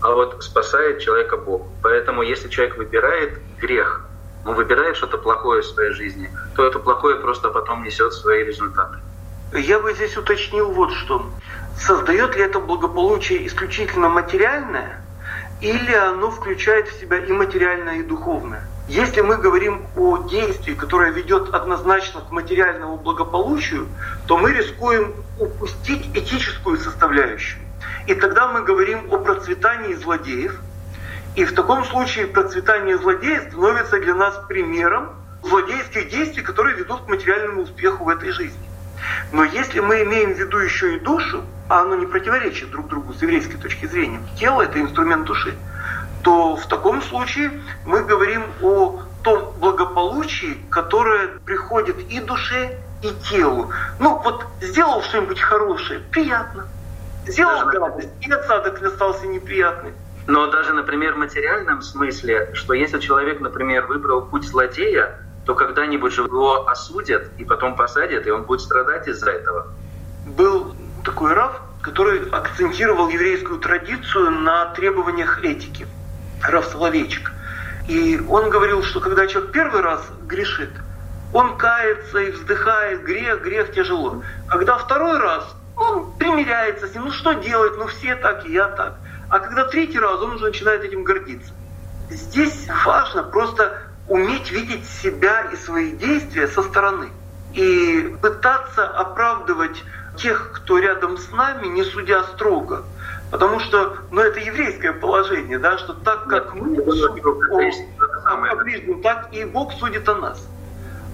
А 0.01 0.11
вот 0.11 0.43
спасает 0.43 0.99
человека 0.99 1.37
Бог. 1.37 1.67
Поэтому 1.81 2.21
если 2.21 2.47
человек 2.49 2.77
выбирает 2.77 3.39
грех, 3.57 4.05
он 4.45 4.55
выбирает 4.55 4.95
что-то 4.95 5.17
плохое 5.17 5.61
в 5.61 5.65
своей 5.65 5.91
жизни, 5.91 6.29
то 6.55 6.65
это 6.65 6.79
плохое 6.79 7.17
просто 7.17 7.49
потом 7.49 7.83
несет 7.83 8.13
свои 8.13 8.43
результаты. 8.43 8.97
Я 9.53 9.79
бы 9.79 9.93
здесь 9.93 10.15
уточнил 10.15 10.71
вот 10.71 10.93
что. 10.93 11.25
Создает 11.77 12.35
ли 12.35 12.43
это 12.43 12.59
благополучие 12.59 13.45
исключительно 13.47 14.09
материальное, 14.09 15.03
или 15.61 15.93
оно 15.93 16.31
включает 16.31 16.87
в 16.87 16.99
себя 16.99 17.17
и 17.17 17.31
материальное, 17.31 17.95
и 17.95 18.03
духовное? 18.03 18.68
Если 18.89 19.21
мы 19.21 19.37
говорим 19.37 19.85
о 19.95 20.17
действии, 20.27 20.73
которое 20.73 21.11
ведет 21.11 21.53
однозначно 21.53 22.21
к 22.21 22.31
материальному 22.31 22.97
благополучию, 22.97 23.87
то 24.25 24.35
мы 24.35 24.51
рискуем 24.51 25.13
упустить 25.37 26.09
этическую 26.17 26.75
составляющую. 26.77 27.61
И 28.07 28.15
тогда 28.15 28.51
мы 28.51 28.63
говорим 28.63 29.13
о 29.13 29.19
процветании 29.19 29.93
злодеев. 29.93 30.59
И 31.35 31.45
в 31.45 31.53
таком 31.53 31.85
случае 31.85 32.25
процветание 32.25 32.97
злодеев 32.97 33.43
становится 33.49 33.99
для 33.99 34.15
нас 34.15 34.41
примером 34.47 35.11
злодейских 35.43 36.09
действий, 36.09 36.41
которые 36.41 36.75
ведут 36.75 37.01
к 37.05 37.07
материальному 37.09 37.61
успеху 37.61 38.05
в 38.05 38.09
этой 38.09 38.31
жизни. 38.31 38.67
Но 39.31 39.43
если 39.43 39.81
мы 39.81 40.01
имеем 40.01 40.33
в 40.33 40.39
виду 40.39 40.57
еще 40.57 40.95
и 40.95 40.99
душу, 40.99 41.43
а 41.69 41.81
оно 41.81 41.95
не 41.95 42.07
противоречит 42.07 42.71
друг 42.71 42.87
другу 42.87 43.13
с 43.13 43.21
еврейской 43.21 43.57
точки 43.57 43.85
зрения, 43.85 44.19
тело– 44.35 44.61
это 44.63 44.81
инструмент 44.81 45.25
души, 45.25 45.53
то 46.23 46.55
в 46.55 46.65
таком 46.67 47.01
случае 47.01 47.51
мы 47.85 48.03
говорим 48.03 48.43
о 48.61 49.01
том 49.23 49.53
благополучии, 49.59 50.57
которое 50.69 51.27
приходит 51.45 51.97
и 52.09 52.19
душе, 52.19 52.77
и 53.01 53.11
телу. 53.29 53.71
Ну 53.99 54.21
вот 54.23 54.45
сделал 54.61 55.01
что-нибудь 55.01 55.39
хорошее, 55.39 56.01
приятно. 56.11 56.67
Сделал 57.25 57.69
гадость, 57.69 58.09
и 58.21 58.31
осадок 58.31 58.81
остался 58.81 59.27
неприятный. 59.27 59.93
Но 60.27 60.47
даже, 60.47 60.73
например, 60.73 61.15
в 61.15 61.17
материальном 61.17 61.81
смысле, 61.81 62.51
что 62.53 62.73
если 62.73 62.99
человек, 62.99 63.39
например, 63.39 63.87
выбрал 63.87 64.21
путь 64.21 64.45
злодея, 64.45 65.19
то 65.45 65.55
когда-нибудь 65.55 66.13
же 66.13 66.23
его 66.23 66.67
осудят 66.67 67.29
и 67.37 67.45
потом 67.45 67.75
посадят, 67.75 68.27
и 68.27 68.31
он 68.31 68.43
будет 68.43 68.61
страдать 68.61 69.07
из-за 69.07 69.31
этого. 69.31 69.67
Был 70.27 70.75
такой 71.03 71.33
Раф, 71.33 71.59
который 71.81 72.29
акцентировал 72.29 73.09
еврейскую 73.09 73.59
традицию 73.59 74.31
на 74.31 74.65
требованиях 74.73 75.43
этики. 75.43 75.87
Раф 76.41 76.67
Соловейчик. 76.67 77.31
И 77.87 78.21
он 78.27 78.49
говорил, 78.49 78.83
что 78.83 78.99
когда 78.99 79.27
человек 79.27 79.51
первый 79.51 79.81
раз 79.81 80.01
грешит, 80.27 80.71
он 81.33 81.57
кается 81.57 82.19
и 82.19 82.31
вздыхает, 82.31 83.03
грех, 83.03 83.41
грех 83.41 83.71
тяжело. 83.73 84.23
Когда 84.47 84.77
второй 84.77 85.17
раз, 85.17 85.55
он 85.75 86.11
примиряется 86.17 86.87
с 86.87 86.93
ним, 86.93 87.05
ну 87.05 87.11
что 87.11 87.33
делать, 87.33 87.73
ну 87.77 87.87
все 87.87 88.15
так, 88.15 88.45
и 88.45 88.53
я 88.53 88.67
так. 88.69 88.95
А 89.29 89.39
когда 89.39 89.65
третий 89.65 89.99
раз, 89.99 90.19
он 90.21 90.33
уже 90.33 90.45
начинает 90.45 90.83
этим 90.83 91.03
гордиться. 91.03 91.51
Здесь 92.09 92.67
важно 92.85 93.23
просто 93.23 93.77
уметь 94.07 94.51
видеть 94.51 94.87
себя 94.89 95.41
и 95.53 95.55
свои 95.55 95.91
действия 95.91 96.47
со 96.47 96.63
стороны. 96.63 97.09
И 97.53 98.15
пытаться 98.21 98.87
оправдывать 98.87 99.83
тех, 100.17 100.51
кто 100.53 100.79
рядом 100.79 101.17
с 101.17 101.31
нами, 101.31 101.67
не 101.67 101.83
судя 101.83 102.23
строго. 102.23 102.83
Потому 103.31 103.59
что, 103.59 103.97
ну, 104.11 104.21
это 104.21 104.39
еврейское 104.39 104.91
положение, 104.91 105.59
да, 105.59 105.77
что 105.77 105.93
так 105.93 106.27
как 106.27 106.55
мы 106.55 106.75
судим 106.77 107.27
о, 107.27 108.51
о 108.51 108.55
ближнем, 108.55 109.01
так 109.01 109.29
и 109.31 109.45
Бог 109.45 109.73
судит 109.73 110.09
о 110.09 110.15
нас. 110.15 110.47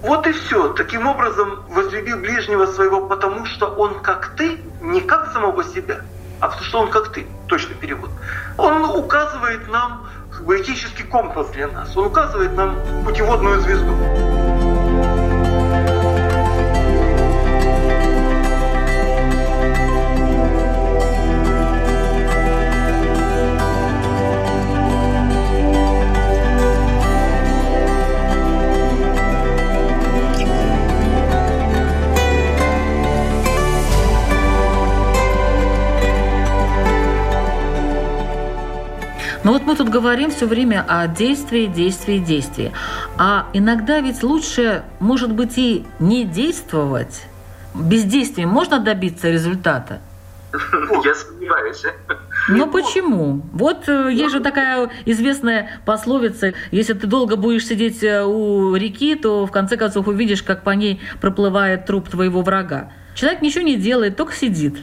Вот 0.02 0.26
и 0.26 0.32
все. 0.32 0.72
Таким 0.72 1.06
образом, 1.06 1.64
возлюби 1.68 2.14
ближнего 2.14 2.66
своего, 2.66 3.06
потому 3.06 3.44
что 3.44 3.66
он 3.66 4.00
как 4.00 4.34
ты, 4.36 4.58
не 4.80 5.00
как 5.00 5.32
самого 5.32 5.64
себя, 5.64 6.00
а 6.40 6.48
потому 6.48 6.64
что 6.64 6.80
он 6.80 6.90
как 6.90 7.12
ты. 7.12 7.26
Точный 7.48 7.74
перевод. 7.74 8.10
Он 8.56 8.84
указывает 8.84 9.68
нам 9.68 10.08
как 10.30 10.44
бы 10.44 10.60
этический 10.60 11.04
компас 11.04 11.48
для 11.48 11.68
нас. 11.68 11.96
Он 11.96 12.06
указывает 12.06 12.54
нам 12.56 12.76
путеводную 13.04 13.60
звезду. 13.60 13.94
Но 39.46 39.52
вот 39.52 39.62
мы 39.62 39.76
тут 39.76 39.90
говорим 39.90 40.32
все 40.32 40.44
время 40.44 40.84
о 40.88 41.06
действии, 41.06 41.66
действии, 41.66 42.18
действии. 42.18 42.72
А 43.16 43.46
иногда 43.52 44.00
ведь 44.00 44.24
лучше, 44.24 44.82
может 44.98 45.30
быть, 45.30 45.56
и 45.56 45.86
не 46.00 46.24
действовать. 46.24 47.22
Бездействием 47.72 48.48
можно 48.48 48.80
добиться 48.80 49.30
результата? 49.30 50.00
Я 51.04 51.14
сомневаюсь. 51.14 51.84
Но 52.48 52.66
почему? 52.66 53.42
Вот 53.52 53.88
э, 53.88 54.10
есть 54.12 54.32
же 54.32 54.40
такая 54.40 54.90
известная 55.04 55.78
пословица, 55.84 56.54
если 56.72 56.94
ты 56.94 57.06
долго 57.06 57.36
будешь 57.36 57.68
сидеть 57.68 58.02
э, 58.02 58.24
у 58.24 58.74
реки, 58.74 59.14
то 59.14 59.46
в 59.46 59.52
конце 59.52 59.76
концов 59.76 60.08
увидишь, 60.08 60.42
как 60.42 60.64
по 60.64 60.70
ней 60.70 61.00
проплывает 61.20 61.86
труп 61.86 62.08
твоего 62.08 62.42
врага. 62.42 62.90
Человек 63.14 63.42
ничего 63.42 63.62
не 63.62 63.76
делает, 63.76 64.16
только 64.16 64.32
сидит. 64.32 64.76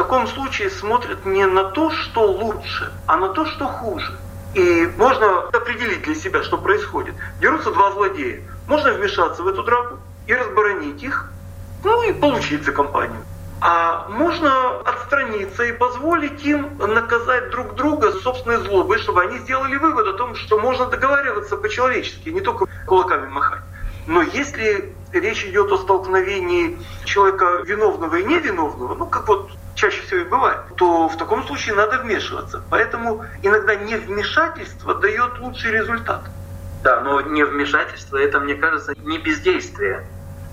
Таком 0.00 0.26
случае 0.28 0.70
смотрят 0.70 1.26
не 1.26 1.44
на 1.44 1.62
то, 1.62 1.90
что 1.90 2.22
лучше, 2.22 2.90
а 3.06 3.18
на 3.18 3.28
то, 3.28 3.44
что 3.44 3.66
хуже. 3.66 4.18
И 4.54 4.90
можно 4.96 5.40
определить 5.52 6.04
для 6.04 6.14
себя, 6.14 6.42
что 6.42 6.56
происходит. 6.56 7.14
Дерутся 7.38 7.70
два 7.70 7.92
злодея. 7.92 8.40
Можно 8.66 8.94
вмешаться 8.94 9.42
в 9.42 9.48
эту 9.48 9.62
драку 9.62 9.98
и 10.26 10.34
разборонить 10.34 11.02
их, 11.02 11.30
ну 11.84 12.02
и 12.02 12.14
получить 12.14 12.64
за 12.64 12.72
компанию. 12.72 13.20
А 13.60 14.08
можно 14.08 14.78
отстраниться 14.86 15.64
и 15.64 15.72
позволить 15.72 16.42
им 16.46 16.78
наказать 16.78 17.50
друг 17.50 17.74
друга 17.74 18.10
собственной 18.12 18.56
злобой, 18.56 18.96
чтобы 19.00 19.20
они 19.20 19.36
сделали 19.40 19.76
вывод 19.76 20.06
о 20.06 20.14
том, 20.14 20.34
что 20.34 20.58
можно 20.58 20.86
договариваться 20.86 21.58
по-человечески, 21.58 22.30
не 22.30 22.40
только 22.40 22.64
кулаками 22.86 23.28
махать. 23.28 23.60
Но 24.06 24.22
если 24.22 24.94
речь 25.12 25.44
идет 25.44 25.70
о 25.70 25.76
столкновении 25.76 26.78
человека 27.04 27.60
виновного 27.66 28.16
и 28.16 28.24
невиновного, 28.24 28.94
ну 28.94 29.06
как 29.06 29.28
вот 29.28 29.50
чаще 29.80 30.02
всего 30.02 30.20
и 30.20 30.24
бывает, 30.24 30.60
то 30.76 31.08
в 31.08 31.16
таком 31.16 31.42
случае 31.44 31.74
надо 31.74 31.98
вмешиваться. 31.98 32.62
Поэтому 32.68 33.24
иногда 33.42 33.74
невмешательство 33.74 34.94
дает 34.94 35.38
лучший 35.38 35.72
результат. 35.72 36.20
Да, 36.84 37.00
но 37.00 37.20
невмешательство 37.22 38.18
это, 38.18 38.40
мне 38.40 38.54
кажется, 38.54 38.94
не 38.98 39.18
бездействие. 39.18 40.06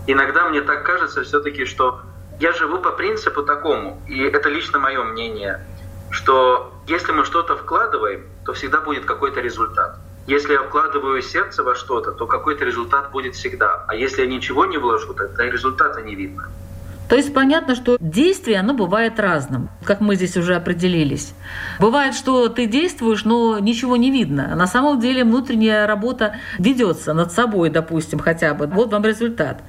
Иногда 0.07 0.49
мне 0.49 0.61
так 0.61 0.85
кажется 0.85 1.23
все-таки, 1.23 1.65
что 1.65 2.01
я 2.39 2.53
живу 2.53 2.79
по 2.79 2.91
принципу 2.91 3.43
такому, 3.43 4.01
и 4.07 4.21
это 4.23 4.49
лично 4.49 4.79
мое 4.79 5.03
мнение, 5.03 5.65
что 6.09 6.73
если 6.87 7.11
мы 7.11 7.25
что-то 7.25 7.57
вкладываем, 7.57 8.25
то 8.45 8.53
всегда 8.53 8.79
будет 8.79 9.05
какой-то 9.05 9.41
результат. 9.41 9.97
Если 10.25 10.53
я 10.53 10.63
вкладываю 10.63 11.21
сердце 11.21 11.63
во 11.63 11.75
что-то, 11.75 12.11
то 12.11 12.27
какой-то 12.27 12.63
результат 12.65 13.11
будет 13.11 13.35
всегда. 13.35 13.85
А 13.87 13.95
если 13.95 14.21
я 14.21 14.27
ничего 14.27 14.65
не 14.65 14.77
вложу, 14.77 15.13
то 15.13 15.25
результата 15.43 16.01
не 16.01 16.15
видно. 16.15 16.49
То 17.09 17.15
есть 17.15 17.33
понятно, 17.33 17.75
что 17.75 17.97
действие, 17.99 18.59
оно 18.59 18.73
бывает 18.73 19.19
разным, 19.19 19.69
как 19.83 20.01
мы 20.01 20.15
здесь 20.15 20.35
уже 20.35 20.55
определились. 20.55 21.33
Бывает, 21.79 22.15
что 22.15 22.49
ты 22.49 22.65
действуешь, 22.65 23.23
но 23.23 23.59
ничего 23.59 23.95
не 23.95 24.11
видно. 24.11 24.55
На 24.55 24.67
самом 24.67 24.99
деле 24.99 25.23
внутренняя 25.23 25.87
работа 25.87 26.35
ведется 26.59 27.13
над 27.13 27.31
собой, 27.31 27.69
допустим, 27.69 28.19
хотя 28.19 28.53
бы. 28.53 28.67
Вот 28.67 28.91
вам 28.91 29.05
результат. 29.05 29.61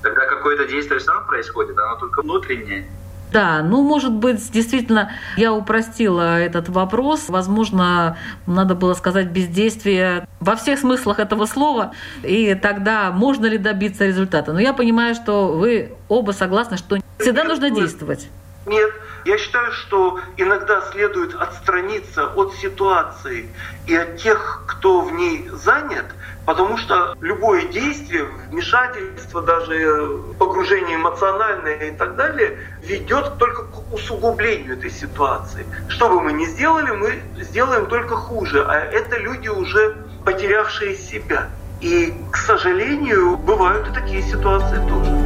Когда 0.00 0.26
какое-то 0.26 0.66
действие 0.66 1.00
равно 1.06 1.26
происходит, 1.28 1.78
оно 1.78 1.96
только 1.96 2.22
внутреннее. 2.22 2.86
Да, 3.32 3.62
ну, 3.62 3.82
может 3.82 4.12
быть, 4.12 4.52
действительно, 4.52 5.12
я 5.36 5.52
упростила 5.52 6.38
этот 6.38 6.68
вопрос. 6.68 7.28
Возможно, 7.28 8.18
надо 8.46 8.74
было 8.74 8.94
сказать 8.94 9.28
бездействие 9.28 10.28
во 10.40 10.54
всех 10.56 10.78
смыслах 10.78 11.18
этого 11.18 11.46
слова, 11.46 11.92
и 12.22 12.54
тогда 12.54 13.10
можно 13.10 13.46
ли 13.46 13.58
добиться 13.58 14.06
результата. 14.06 14.52
Но 14.52 14.60
я 14.60 14.72
понимаю, 14.74 15.14
что 15.14 15.48
вы 15.48 15.92
оба 16.08 16.32
согласны, 16.32 16.76
что 16.76 16.98
всегда 17.18 17.44
нужно 17.44 17.70
действовать. 17.70 18.28
Нет, 18.66 18.92
я 19.24 19.38
считаю, 19.38 19.72
что 19.72 20.20
иногда 20.36 20.82
следует 20.92 21.34
отстраниться 21.34 22.26
от 22.26 22.54
ситуации 22.54 23.48
и 23.86 23.94
от 23.94 24.18
тех, 24.18 24.64
кто 24.68 25.00
в 25.00 25.12
ней 25.12 25.48
занят– 25.48 26.06
Потому 26.44 26.76
что 26.76 27.16
любое 27.20 27.66
действие, 27.66 28.24
вмешательство, 28.50 29.42
даже 29.42 30.18
погружение 30.38 30.96
эмоциональное 30.96 31.76
и 31.76 31.96
так 31.96 32.16
далее, 32.16 32.58
ведет 32.82 33.38
только 33.38 33.62
к 33.64 33.92
усугублению 33.92 34.76
этой 34.76 34.90
ситуации. 34.90 35.64
Что 35.88 36.08
бы 36.08 36.20
мы 36.20 36.32
ни 36.32 36.46
сделали, 36.46 36.90
мы 36.90 37.22
сделаем 37.36 37.86
только 37.86 38.16
хуже. 38.16 38.64
А 38.64 38.74
это 38.74 39.18
люди 39.18 39.48
уже 39.48 39.96
потерявшие 40.24 40.96
себя. 40.96 41.48
И, 41.80 42.14
к 42.30 42.36
сожалению, 42.36 43.36
бывают 43.36 43.88
и 43.88 43.92
такие 43.92 44.22
ситуации 44.22 44.76
тоже. 44.88 45.21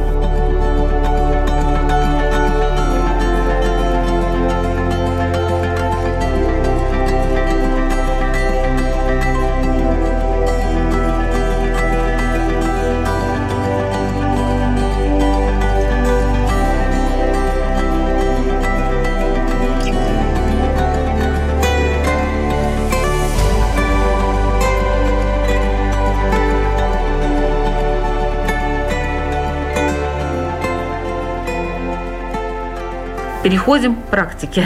Переходим 33.47 33.95
к 33.95 34.09
практике. 34.09 34.65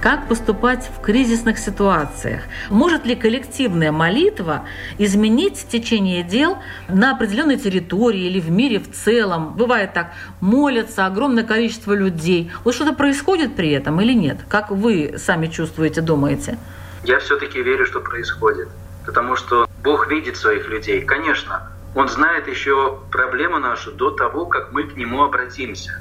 Как 0.00 0.28
поступать 0.28 0.88
в 0.96 1.00
кризисных 1.00 1.58
ситуациях? 1.58 2.42
Может 2.70 3.04
ли 3.04 3.16
коллективная 3.16 3.90
молитва 3.90 4.68
изменить 4.98 5.66
течение 5.68 6.22
дел 6.22 6.58
на 6.88 7.10
определенной 7.10 7.56
территории 7.56 8.20
или 8.20 8.38
в 8.38 8.52
мире 8.52 8.78
в 8.78 8.88
целом? 8.92 9.54
Бывает 9.54 9.94
так, 9.94 10.12
молятся 10.40 11.06
огромное 11.06 11.42
количество 11.42 11.92
людей. 11.92 12.52
Вот 12.62 12.76
что-то 12.76 12.94
происходит 12.94 13.56
при 13.56 13.70
этом 13.72 14.00
или 14.00 14.12
нет? 14.12 14.38
Как 14.48 14.70
вы 14.70 15.16
сами 15.18 15.48
чувствуете, 15.48 16.00
думаете? 16.00 16.56
Я 17.02 17.18
все-таки 17.18 17.60
верю, 17.60 17.84
что 17.84 17.98
происходит. 17.98 18.68
Потому 19.06 19.34
что 19.34 19.68
Бог 19.82 20.08
видит 20.08 20.36
своих 20.36 20.68
людей. 20.68 21.00
Конечно, 21.00 21.72
Он 21.96 22.08
знает 22.08 22.46
еще 22.46 23.00
проблему 23.10 23.58
нашу 23.58 23.90
до 23.90 24.12
того, 24.12 24.46
как 24.46 24.70
мы 24.70 24.84
к 24.84 24.96
Нему 24.96 25.24
обратимся 25.24 26.00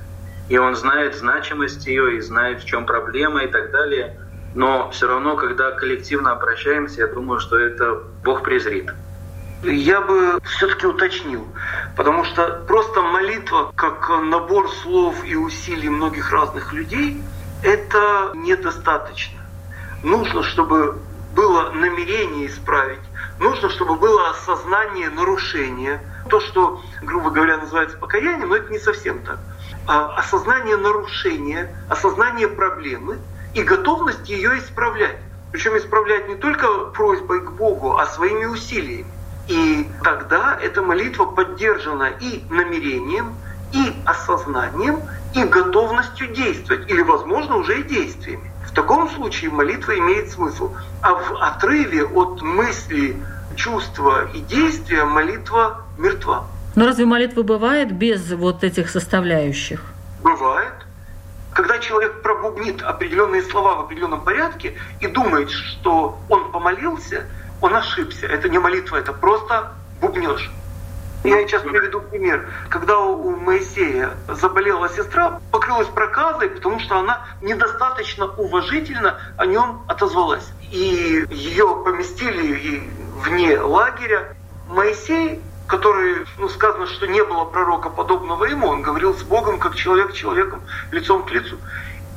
и 0.49 0.57
он 0.57 0.75
знает 0.75 1.15
значимость 1.15 1.85
ее, 1.87 2.17
и 2.17 2.21
знает, 2.21 2.61
в 2.61 2.65
чем 2.65 2.85
проблема 2.85 3.43
и 3.43 3.47
так 3.47 3.71
далее. 3.71 4.19
Но 4.55 4.89
все 4.91 5.07
равно, 5.07 5.35
когда 5.35 5.71
коллективно 5.71 6.31
обращаемся, 6.31 7.01
я 7.01 7.07
думаю, 7.07 7.39
что 7.39 7.57
это 7.57 8.01
Бог 8.23 8.43
презрит. 8.43 8.91
Я 9.63 10.01
бы 10.01 10.39
все-таки 10.43 10.85
уточнил, 10.85 11.47
потому 11.95 12.23
что 12.23 12.63
просто 12.67 13.01
молитва, 13.01 13.71
как 13.75 14.09
набор 14.23 14.69
слов 14.69 15.15
и 15.25 15.35
усилий 15.35 15.89
многих 15.89 16.31
разных 16.31 16.73
людей, 16.73 17.21
это 17.63 18.31
недостаточно. 18.35 19.39
Нужно, 20.03 20.43
чтобы 20.43 20.99
было 21.35 21.71
намерение 21.71 22.47
исправить, 22.47 23.01
нужно, 23.39 23.69
чтобы 23.69 23.95
было 23.95 24.29
осознание 24.29 25.09
нарушения. 25.09 26.01
То, 26.29 26.39
что, 26.39 26.81
грубо 27.01 27.31
говоря, 27.31 27.57
называется 27.57 27.97
покаянием, 27.97 28.49
но 28.49 28.55
это 28.57 28.71
не 28.71 28.79
совсем 28.79 29.23
так. 29.23 29.39
А, 29.89 30.13
осознание 30.17 30.75
нарушения, 30.75 31.73
осознание 31.87 32.49
проблемы 32.49 33.19
и 33.53 33.63
готовность 33.63 34.27
ее 34.27 34.59
исправлять. 34.59 35.17
Причем 35.53 35.77
исправлять 35.77 36.27
не 36.27 36.35
только 36.35 36.67
просьбой 36.87 37.39
к 37.39 37.51
Богу, 37.51 37.95
а 37.95 38.05
своими 38.05 38.43
усилиями. 38.43 39.13
И 39.47 39.89
тогда 40.03 40.59
эта 40.61 40.81
молитва 40.81 41.27
поддержана 41.27 42.11
и 42.19 42.45
намерением, 42.49 43.37
и 43.71 44.03
осознанием, 44.05 45.03
и 45.33 45.43
готовностью 45.45 46.33
действовать, 46.33 46.89
или, 46.91 47.01
возможно, 47.01 47.55
уже 47.55 47.79
и 47.79 47.83
действиями. 47.83 48.51
В 48.65 48.73
таком 48.73 49.09
случае 49.09 49.51
молитва 49.51 49.97
имеет 49.97 50.29
смысл. 50.29 50.75
А 51.01 51.13
в 51.13 51.31
отрыве 51.41 52.03
от 52.03 52.41
мысли, 52.41 53.23
чувства 53.55 54.25
и 54.33 54.41
действия 54.41 55.05
молитва 55.05 55.85
мертва. 55.97 56.56
Но 56.77 56.85
разве 56.85 57.05
молитва 57.05 57.41
бывает 57.41 57.91
без 57.91 58.31
вот 58.33 58.63
этих 58.63 58.91
составляющих? 58.91 59.81
Бывает. 60.21 60.73
Когда 61.51 61.79
человек 61.79 62.21
пробубнит 62.21 62.83
определенные 62.83 63.41
слова 63.41 63.77
в 63.77 63.79
определенном 63.79 64.23
порядке 64.23 64.75
и 65.01 65.07
думает, 65.07 65.49
что 65.49 66.19
он 66.29 66.51
помолился, 66.51 67.25
он 67.61 67.73
ошибся. 67.73 68.27
Это 68.27 68.47
не 68.47 68.59
молитва, 68.59 68.97
это 68.97 69.11
просто 69.11 69.71
бубнеж. 70.01 70.51
Я 71.23 71.47
сейчас 71.47 71.63
приведу 71.63 71.99
пример. 71.99 72.47
Когда 72.69 72.99
у 72.99 73.35
Моисея 73.35 74.11
заболела 74.29 74.87
сестра, 74.87 75.39
покрылась 75.51 75.87
проказой, 75.87 76.47
потому 76.47 76.79
что 76.79 76.99
она 76.99 77.25
недостаточно 77.41 78.27
уважительно 78.27 79.17
о 79.35 79.47
нем 79.47 79.81
отозвалась. 79.87 80.47
И 80.71 81.25
ее 81.31 81.81
поместили 81.83 82.83
вне 83.23 83.59
лагеря. 83.59 84.35
Моисей 84.67 85.41
который, 85.67 86.25
ну, 86.37 86.47
сказано, 86.49 86.87
что 86.87 87.07
не 87.07 87.23
было 87.23 87.43
пророка 87.45 87.89
подобного 87.89 88.45
ему, 88.45 88.67
он 88.67 88.81
говорил 88.81 89.13
с 89.13 89.21
Богом, 89.23 89.59
как 89.59 89.75
человек 89.75 90.13
человеком, 90.13 90.61
лицом 90.91 91.23
к 91.23 91.31
лицу. 91.31 91.57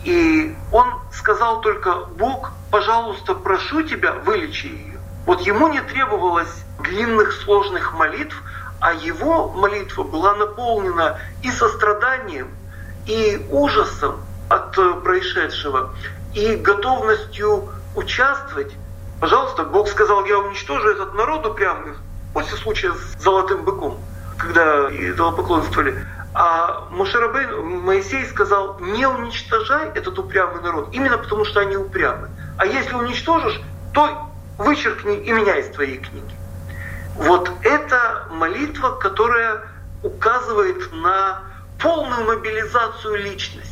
И 0.05 0.57
он 0.73 0.95
сказал 1.13 1.61
только, 1.61 2.07
Бог, 2.17 2.53
пожалуйста, 2.71 3.35
прошу 3.35 3.83
тебя, 3.83 4.13
вылечи 4.13 4.67
ее. 4.67 5.01
Вот 5.27 5.41
ему 5.43 5.69
не 5.69 5.81
требовалось 5.83 6.65
длинных 6.79 7.33
сложных 7.33 7.93
молитв, 7.93 8.41
а 8.81 8.95
его 8.95 9.49
молитва 9.51 10.05
была 10.05 10.35
наполнена 10.35 11.19
и 11.43 11.51
состраданием, 11.51 12.49
и 13.07 13.47
ужасом 13.51 14.21
от 14.49 14.79
э, 14.79 14.95
происшедшего, 15.05 15.95
и 16.35 16.55
готовностью 16.57 17.69
участвовать. 17.95 18.73
Пожалуйста, 19.21 19.65
Бог 19.65 19.89
сказал, 19.89 20.25
я 20.25 20.39
уничтожу 20.39 20.89
этот 20.89 21.15
народ 21.15 21.45
упрямый 21.45 21.95
после 22.33 22.57
случая 22.57 22.93
с 22.93 23.23
золотым 23.23 23.65
быком, 23.65 23.99
когда 24.39 24.89
идолопоклонствовали. 24.91 26.07
А 26.33 26.87
Мушарабейн, 26.91 27.81
Моисей 27.81 28.25
сказал, 28.27 28.79
не 28.81 29.07
уничтожай 29.07 29.89
этот 29.95 30.19
упрямый 30.19 30.63
народ, 30.63 30.91
именно 30.93 31.19
потому 31.19 31.45
что 31.45 31.61
они 31.61 31.77
упрямы. 31.77 32.29
А 32.57 32.67
если 32.67 32.95
уничтожишь, 32.95 33.61
то 33.93 34.31
вычеркни 34.59 35.17
и 35.17 35.33
меня 35.33 35.57
из 35.57 35.71
твоей 35.71 35.99
книги. 35.99 36.35
Вот 37.17 37.51
это 37.63 38.27
молитва, 38.31 38.93
которая 38.93 39.63
указывает 40.03 40.93
на 40.93 41.41
полную 41.81 42.27
мобилизацию 42.27 43.17
личности. 43.17 43.70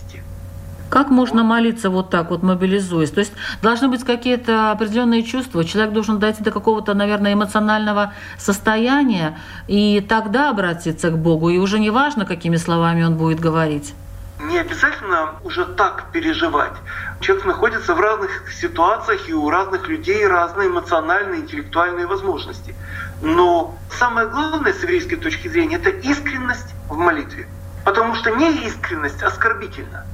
Как 0.91 1.11
можно 1.11 1.45
молиться 1.45 1.91
вот 1.91 2.09
так 2.11 2.31
вот, 2.31 2.43
мобилизуясь? 2.43 3.11
То 3.11 3.21
есть 3.21 3.33
должны 3.61 3.89
быть 3.89 4.05
какие-то 4.05 4.71
определенные 4.71 5.23
чувства. 5.23 5.65
Человек 5.65 5.93
должен 5.93 6.19
дойти 6.19 6.43
до 6.43 6.51
какого-то, 6.51 6.95
наверное, 6.95 7.35
эмоционального 7.35 8.15
состояния 8.39 9.39
и 9.67 10.01
тогда 10.01 10.49
обратиться 10.51 11.11
к 11.11 11.19
Богу. 11.19 11.51
И 11.51 11.59
уже 11.59 11.79
не 11.79 11.91
важно, 11.91 12.25
какими 12.25 12.57
словами 12.57 13.03
он 13.03 13.17
будет 13.17 13.39
говорить. 13.39 13.95
Не 14.41 14.59
обязательно 14.59 15.35
уже 15.45 15.65
так 15.67 16.07
переживать. 16.13 16.75
Человек 17.21 17.45
находится 17.45 17.95
в 17.95 18.01
разных 18.01 18.31
ситуациях, 18.53 19.29
и 19.29 19.35
у 19.35 19.51
разных 19.51 19.89
людей 19.89 20.27
разные 20.27 20.69
эмоциональные, 20.69 21.41
интеллектуальные 21.41 22.07
возможности. 22.07 22.75
Но 23.21 23.77
самое 23.91 24.29
главное 24.29 24.73
с 24.73 24.83
еврейской 24.83 25.17
точки 25.17 25.49
зрения– 25.49 25.77
это 25.85 25.91
искренность 25.91 26.73
в 26.89 26.97
молитве. 26.97 27.49
Потому 27.85 28.15
что 28.15 28.31
неискренность 28.31 29.23
оскорбительна. 29.23 30.07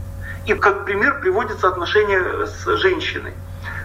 И 0.46 0.54
как 0.54 0.84
пример 0.84 1.20
приводится 1.20 1.68
отношение 1.68 2.46
с 2.46 2.66
женщиной. 2.76 3.32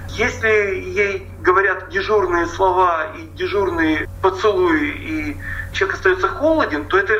Если 0.09 0.47
ей 0.47 1.31
говорят 1.39 1.89
дежурные 1.89 2.47
слова 2.47 3.13
и 3.15 3.27
дежурные 3.37 4.09
поцелуи, 4.21 4.89
и 4.89 5.37
человек 5.71 5.97
остается 5.97 6.27
холоден, 6.27 6.85
то 6.85 6.97
это 6.97 7.13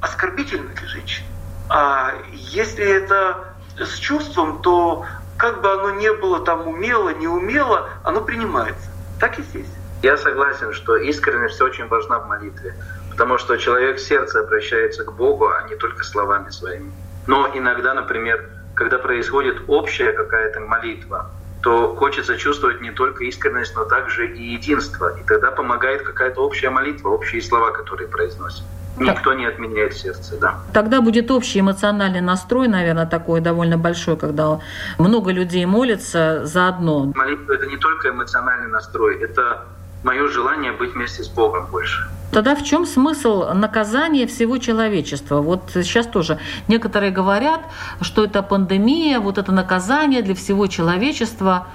оскорбительно 0.00 0.68
для 0.74 0.88
женщины. 0.88 1.26
А 1.70 2.12
если 2.32 2.84
это 2.84 3.54
с 3.78 3.94
чувством, 3.94 4.60
то 4.60 5.06
как 5.38 5.62
бы 5.62 5.72
оно 5.72 5.92
не 5.92 6.12
было 6.12 6.40
там 6.40 6.66
умело, 6.66 7.10
не 7.10 7.28
умело, 7.28 7.88
оно 8.02 8.20
принимается. 8.20 8.90
Так 9.18 9.38
и 9.38 9.42
здесь. 9.42 9.68
Я 10.02 10.16
согласен, 10.16 10.72
что 10.72 10.96
искренность 10.96 11.60
очень 11.62 11.86
важна 11.86 12.18
в 12.18 12.28
молитве, 12.28 12.74
потому 13.10 13.38
что 13.38 13.56
человек 13.56 14.00
сердце 14.00 14.40
обращается 14.40 15.04
к 15.04 15.12
Богу, 15.12 15.46
а 15.46 15.62
не 15.68 15.76
только 15.76 16.04
словами 16.04 16.50
своими. 16.50 16.92
Но 17.26 17.48
иногда, 17.54 17.94
например, 17.94 18.50
когда 18.74 18.98
происходит 18.98 19.62
общая 19.68 20.12
какая-то 20.12 20.60
молитва, 20.60 21.30
то 21.62 21.94
хочется 21.94 22.36
чувствовать 22.36 22.80
не 22.80 22.90
только 22.90 23.24
искренность, 23.24 23.74
но 23.76 23.84
также 23.84 24.26
и 24.26 24.54
единство. 24.54 25.16
И 25.18 25.24
тогда 25.24 25.50
помогает 25.50 26.02
какая-то 26.02 26.40
общая 26.40 26.70
молитва, 26.70 27.10
общие 27.10 27.40
слова, 27.40 27.70
которые 27.70 28.08
произносят. 28.08 28.64
Никто 28.98 29.32
не 29.32 29.46
отменяет 29.46 29.94
сердце, 29.94 30.36
да. 30.38 30.58
Тогда 30.74 31.00
будет 31.00 31.30
общий 31.30 31.60
эмоциональный 31.60 32.20
настрой, 32.20 32.68
наверное, 32.68 33.06
такой 33.06 33.40
довольно 33.40 33.78
большой, 33.78 34.16
когда 34.16 34.60
много 34.98 35.32
людей 35.32 35.64
молятся 35.64 36.44
заодно. 36.44 37.12
Молитва— 37.14 37.52
это 37.54 37.66
не 37.66 37.78
только 37.78 38.10
эмоциональный 38.10 38.68
настрой, 38.68 39.18
это 39.18 39.64
мое 40.04 40.28
желание 40.28 40.72
быть 40.72 40.94
вместе 40.94 41.22
с 41.22 41.28
Богом 41.28 41.66
больше. 41.70 42.08
Тогда 42.32 42.54
в 42.54 42.64
чем 42.64 42.86
смысл 42.86 43.52
наказания 43.52 44.26
всего 44.26 44.56
человечества? 44.56 45.40
Вот 45.42 45.70
сейчас 45.74 46.06
тоже 46.06 46.38
некоторые 46.66 47.12
говорят, 47.12 47.60
что 48.00 48.24
это 48.24 48.42
пандемия, 48.42 49.20
вот 49.20 49.36
это 49.36 49.52
наказание 49.52 50.22
для 50.22 50.34
всего 50.34 50.66
человечества. 50.66 51.66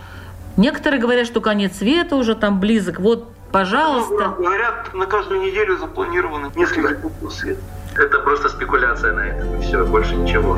Некоторые 0.57 0.99
говорят, 0.99 1.27
что 1.27 1.41
конец 1.41 1.77
света 1.77 2.15
уже 2.15 2.33
там 2.33 2.59
близок. 2.59 2.99
Вот, 2.99 3.31
пожалуйста. 3.51 4.33
Говорят, 4.39 4.93
на 4.95 5.05
каждую 5.05 5.41
неделю 5.41 5.77
запланировано 5.77 6.51
несколько 6.55 6.95
букв 6.95 7.31
света. 7.31 7.61
Это 7.95 8.19
просто 8.19 8.49
спекуляция 8.49 9.13
на 9.13 9.21
этом, 9.21 9.61
все, 9.61 9.85
больше 9.85 10.15
ничего. 10.15 10.57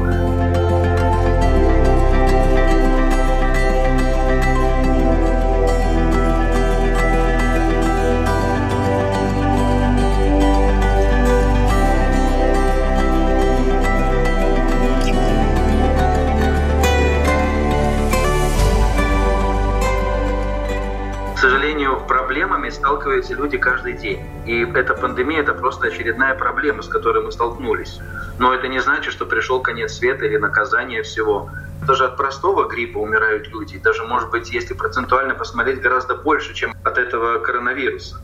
Проблемами 22.09 22.69
сталкиваются 22.69 23.35
люди 23.35 23.59
каждый 23.59 23.93
день. 23.93 24.19
И 24.47 24.65
эта 24.73 24.95
пандемия– 24.95 25.41
это 25.41 25.53
просто 25.53 25.87
очередная 25.87 26.33
проблема, 26.33 26.81
с 26.81 26.87
которой 26.87 27.23
мы 27.23 27.31
столкнулись. 27.31 27.99
Но 28.39 28.51
это 28.51 28.67
не 28.67 28.79
значит, 28.79 29.13
что 29.13 29.27
пришел 29.27 29.61
конец 29.61 29.93
света 29.93 30.25
или 30.25 30.37
наказание 30.37 31.03
всего. 31.03 31.51
Даже 31.87 32.05
от 32.05 32.17
простого 32.17 32.67
гриппа 32.67 32.97
умирают 32.97 33.47
люди. 33.49 33.77
Даже, 33.77 34.03
может 34.03 34.31
быть, 34.31 34.49
если 34.49 34.73
процентуально 34.73 35.35
посмотреть, 35.35 35.81
гораздо 35.81 36.15
больше, 36.15 36.55
чем 36.55 36.73
от 36.83 36.97
этого 36.97 37.37
коронавируса. 37.39 38.17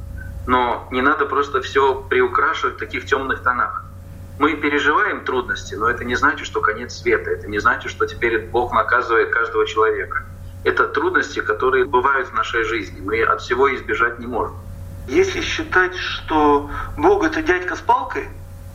Но 0.48 0.88
не 0.92 1.02
надо 1.02 1.28
просто 1.28 1.62
все 1.62 1.94
приукрашивать 2.10 2.78
в 2.78 2.80
таких 2.80 3.06
темных 3.06 3.44
тонах. 3.44 3.86
Мы 4.40 4.56
переживаем 4.56 5.24
трудности, 5.24 5.76
но 5.76 5.88
это 5.88 6.04
не 6.04 6.16
значит, 6.16 6.48
что 6.48 6.60
конец 6.60 6.96
света. 6.96 7.30
Это 7.30 7.48
не 7.48 7.60
значит, 7.60 7.92
что 7.92 8.08
теперь 8.08 8.48
Бог 8.48 8.74
наказывает 8.74 9.30
каждого 9.30 9.68
человека 9.68 10.26
это 10.66 10.88
трудности, 10.88 11.42
которые 11.42 11.86
бывают 11.86 12.30
в 12.30 12.34
нашей 12.34 12.64
жизни. 12.64 13.00
Мы 13.00 13.22
от 13.22 13.42
всего 13.42 13.74
избежать 13.76 14.18
не 14.20 14.26
можем. 14.26 14.58
Если 15.08 15.42
считать, 15.42 15.96
что 15.96 16.72
Бог 16.98 17.24
это 17.24 17.44
дядька 17.44 17.76
с 17.76 17.80
палкой, 17.80 18.28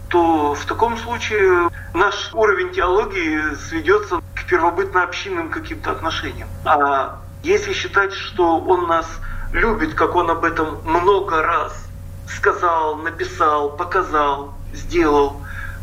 то 0.09 0.55
в 0.55 0.65
таком 0.67 0.97
случае 0.99 1.69
наш 1.93 2.33
уровень 2.33 2.71
теологии 2.71 3.55
сведется 3.57 4.21
к 4.37 4.47
первобытно-общинным 4.49 5.51
каким-то 5.51 5.91
отношениям. 5.91 6.49
А 6.65 7.21
если 7.43 7.73
считать, 7.73 8.13
что 8.13 8.59
Он 8.61 8.87
нас 8.87 9.09
любит, 9.53 9.95
как 9.95 10.15
Он 10.15 10.31
об 10.31 10.45
этом 10.45 10.79
много 10.85 11.43
раз 11.43 11.89
сказал, 12.29 12.97
написал, 12.99 13.77
показал, 13.77 14.55
сделал, 14.73 15.41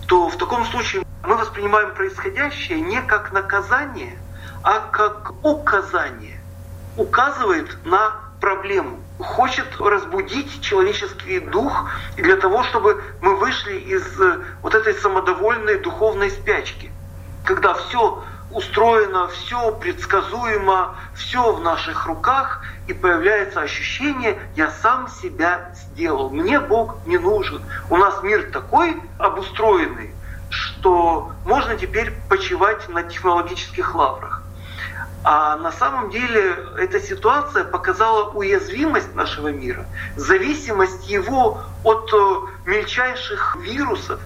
то 0.07 0.29
в 0.29 0.37
таком 0.37 0.63
случае 0.65 1.03
мы 1.25 1.35
воспринимаем 1.35 1.93
происходящее 1.93 2.79
не 2.79 3.01
как 3.01 3.33
наказание– 3.33 4.17
а 4.63 4.79
как 4.91 5.33
указание. 5.43 6.39
Указывает 6.95 7.85
на 7.85 8.27
проблему. 8.39 8.99
Хочет 9.19 9.65
разбудить 9.79 10.61
человеческий 10.61 11.39
дух 11.39 11.89
для 12.15 12.35
того, 12.37 12.63
чтобы 12.63 13.01
мы 13.21 13.35
вышли 13.35 13.77
из 13.77 14.19
э, 14.19 14.43
вот 14.61 14.75
этой 14.75 14.93
самодовольной 14.93 15.79
духовной 15.79 16.29
спячки. 16.29 16.91
Когда 17.43 17.73
все 17.73 18.23
устроено, 18.51 19.27
все 19.27 19.71
предсказуемо, 19.71 20.95
все 21.15 21.51
в 21.51 21.61
наших 21.61 22.05
руках, 22.05 22.63
и 22.87 22.93
появляется 22.93 23.61
ощущение 23.61 24.39
«я 24.55 24.71
сам 24.71 25.09
себя 25.09 25.71
сделал, 25.73 26.29
мне 26.29 26.59
Бог 26.59 26.97
не 27.05 27.17
нужен». 27.17 27.61
У 27.89 27.97
нас 27.97 28.23
мир 28.23 28.51
такой 28.51 28.97
обустроенный, 29.17 30.13
что 30.49 31.31
можно 31.45 31.75
теперь 31.75 32.13
почивать 32.29 32.87
на 32.89 33.03
технологических 33.03 33.95
лаврах. 33.95 34.43
А 35.29 35.57
на 35.57 35.73
самом 35.73 36.09
деле 36.09 36.55
эта 36.77 37.01
ситуация 37.01 37.65
показала 37.65 38.29
уязвимость 38.29 39.13
нашего 39.13 39.49
мира, 39.49 39.85
зависимость 40.15 41.09
его 41.09 41.61
от 41.83 42.09
э, 42.13 42.35
мельчайших 42.63 43.57
вирусов 43.57 44.21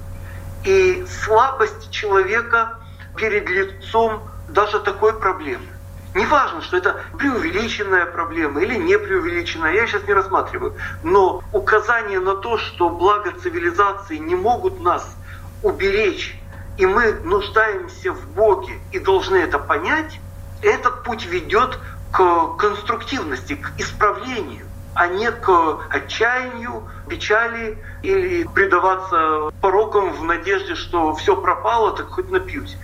и 0.63 1.03
слабость 1.23 1.89
человека 1.89 2.77
перед 3.15 3.49
лицом 3.49 4.21
даже 4.47 4.79
такой 4.79 5.19
проблемы. 5.19 5.65
Неважно, 6.13 6.61
что 6.61 6.77
это 6.77 7.01
преувеличенная 7.17 8.05
проблема 8.05 8.61
или 8.61 8.75
не 8.75 8.99
преувеличенная, 8.99 9.73
я 9.73 9.87
сейчас 9.87 10.03
не 10.03 10.13
рассматриваю. 10.13 10.75
Но 11.01 11.41
указание 11.51 12.19
на 12.19 12.35
то, 12.35 12.59
что 12.59 12.91
благо 12.91 13.31
цивилизации 13.41 14.17
не 14.17 14.35
могут 14.35 14.79
нас 14.81 15.17
уберечь, 15.63 16.39
и 16.77 16.85
мы 16.85 17.13
нуждаемся 17.23 18.11
в 18.13 18.27
Боге 18.35 18.79
и 18.91 18.99
должны 18.99 19.37
это 19.37 19.57
понять, 19.57 20.19
этот 20.61 21.03
путь 21.03 21.25
ведет 21.25 21.79
к 22.11 22.57
конструктивности, 22.57 23.55
к 23.55 23.71
исправлению, 23.77 24.65
а 24.93 25.07
не 25.07 25.31
к 25.31 25.79
отчаянию, 25.89 26.83
печали 27.07 27.77
или 28.03 28.43
предаваться 28.43 29.51
порокам 29.61 30.13
в 30.13 30.23
надежде, 30.23 30.75
что 30.75 31.15
все 31.15 31.35
пропало, 31.35 31.95
так 31.95 32.09
хоть 32.09 32.29
напьюсь. 32.29 32.77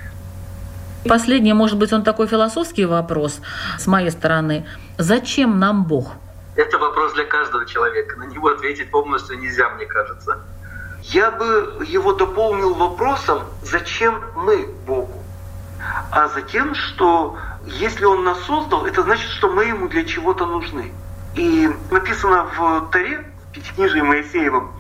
Последний, 1.08 1.54
может 1.54 1.78
быть, 1.78 1.94
он 1.94 2.04
такой 2.04 2.28
философский 2.28 2.86
вопрос 2.86 3.40
с 3.78 3.88
моей 3.88 4.12
стороны. 4.12 4.66
Зачем 4.98 5.60
нам 5.60 5.84
Бог? 5.86 6.14
Это 6.56 6.78
вопрос 6.80 7.14
для 7.14 7.24
каждого 7.24 7.66
человека. 7.66 8.18
На 8.18 8.24
него 8.24 8.50
ответить 8.50 8.90
полностью 8.90 9.40
нельзя, 9.40 9.70
мне 9.70 9.86
кажется. 9.86 10.40
Я 11.04 11.32
бы 11.32 11.86
его 11.88 12.14
дополнил 12.14 12.74
вопросом, 12.74 13.44
зачем 13.62 14.22
мы 14.36 14.68
Богу? 14.86 15.24
А 16.12 16.28
затем, 16.30 16.74
что 16.74 17.38
если 17.68 18.06
Он 18.06 18.24
нас 18.24 18.40
создал, 18.44 18.86
это 18.86 19.04
значит, 19.04 19.30
что 19.30 19.50
мы 19.50 19.66
Ему 19.66 19.88
для 19.88 20.06
чего-то 20.06 20.46
нужны. 20.46 20.92
И 21.36 21.70
написано 21.92 22.46
в 22.58 22.90
Таре, 22.92 23.26
в 23.50 23.54
Пятикнижии 23.54 24.02
Моисеевом, 24.02 24.72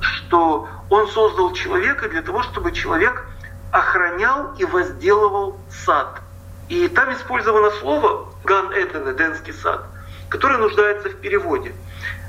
что 0.00 0.68
Он 0.88 1.08
создал 1.08 1.52
человека 1.52 2.08
для 2.08 2.22
того, 2.22 2.42
чтобы 2.42 2.72
человек 2.72 3.26
охранял 3.72 4.54
и 4.56 4.64
возделывал 4.64 5.58
сад. 5.84 6.20
И 6.68 6.86
там 6.88 7.12
использовано 7.12 7.70
слово 7.72 8.32
«ган 8.44 8.72
Эден», 8.72 9.10
«эденский 9.10 9.52
сад», 9.52 9.84
которое 10.28 10.58
нуждается 10.58 11.10
в 11.10 11.16
переводе. 11.16 11.74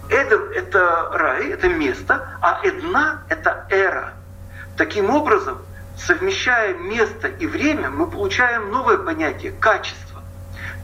Эден– 0.09 0.51
это 0.55 1.09
рай, 1.13 1.49
это 1.49 1.69
место, 1.69 2.37
а 2.41 2.59
Эдна– 2.63 3.23
это 3.29 3.67
эра. 3.69 4.13
Таким 4.75 5.09
образом, 5.09 5.59
совмещая 6.05 6.73
место 6.75 7.27
и 7.27 7.45
время, 7.45 7.89
мы 7.89 8.07
получаем 8.07 8.71
новое 8.71 8.97
понятие– 8.97 9.51
качество. 9.59 10.21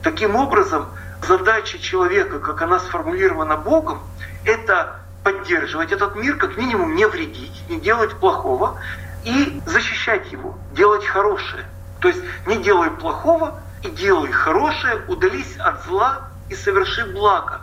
Таким 0.03 0.35
образом, 0.35 0.87
задача 1.27 1.79
человека, 1.79 2.39
как 2.39 2.61
она 2.61 2.79
сформулирована 2.79 3.57
Богом, 3.57 4.01
это 4.43 4.99
поддерживать 5.23 5.91
этот 5.91 6.15
мир, 6.15 6.37
как 6.37 6.57
минимум 6.57 6.95
не 6.95 7.07
вредить, 7.07 7.63
не 7.69 7.79
делать 7.79 8.13
плохого, 8.17 8.79
и 9.23 9.59
защищать 9.65 10.31
его, 10.31 10.55
делать 10.73 11.03
хорошее. 11.05 11.65
То 11.99 12.09
есть 12.09 12.21
не 12.45 12.57
делай 12.57 12.91
плохого 12.91 13.59
и 13.83 13.89
делай 13.89 14.31
хорошее, 14.31 15.01
удались 15.07 15.57
от 15.57 15.83
зла 15.85 16.29
и 16.49 16.55
соверши 16.55 17.05
благо. 17.05 17.61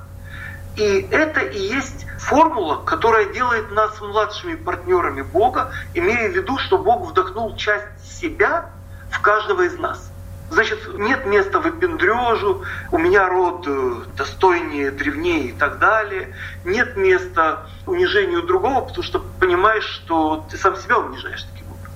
И 0.77 1.07
это 1.11 1.41
и 1.41 1.59
есть 1.59 2.07
формула, 2.19 2.77
которая 2.77 3.27
делает 3.27 3.71
нас 3.73 4.01
младшими 4.01 4.55
партнерами 4.55 5.23
Бога, 5.23 5.73
имея 5.95 6.31
в 6.31 6.33
виду, 6.33 6.59
что 6.59 6.79
Бог 6.79 7.11
вдохнул 7.11 7.55
часть 7.57 7.87
себя 8.05 8.71
в 9.11 9.21
каждого 9.21 9.63
из 9.63 9.79
нас. 9.79 10.13
Значит, 10.51 10.99
нет 10.99 11.25
места 11.25 11.61
выпендрежу, 11.61 12.65
у 12.91 12.99
меня 12.99 13.27
род 13.27 13.65
э, 13.67 14.03
достойнее, 14.17 14.91
древнее 14.91 15.47
и 15.47 15.53
так 15.53 15.79
далее. 15.79 16.37
Нет 16.67 16.95
места 16.97 17.67
унижению 17.87 18.43
другого, 18.43 18.83
потому 18.83 19.03
что 19.03 19.25
понимаешь, 19.41 19.85
что 19.85 20.47
ты 20.51 20.59
сам 20.59 20.77
себя 20.77 20.99
унижаешь 20.99 21.45
таким 21.45 21.69
образом. 21.69 21.95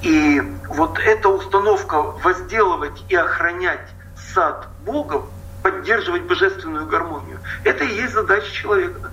И 0.00 0.42
вот 0.68 0.98
эта 1.00 1.28
установка 1.28 2.00
возделывать 2.00 3.04
и 3.10 3.14
охранять 3.14 3.86
сад 4.34 4.66
Бога, 4.86 5.22
поддерживать 5.62 6.22
божественную 6.22 6.86
гармонию, 6.86 7.40
это 7.64 7.84
и 7.84 7.94
есть 7.94 8.14
задача 8.14 8.50
человека. 8.52 9.10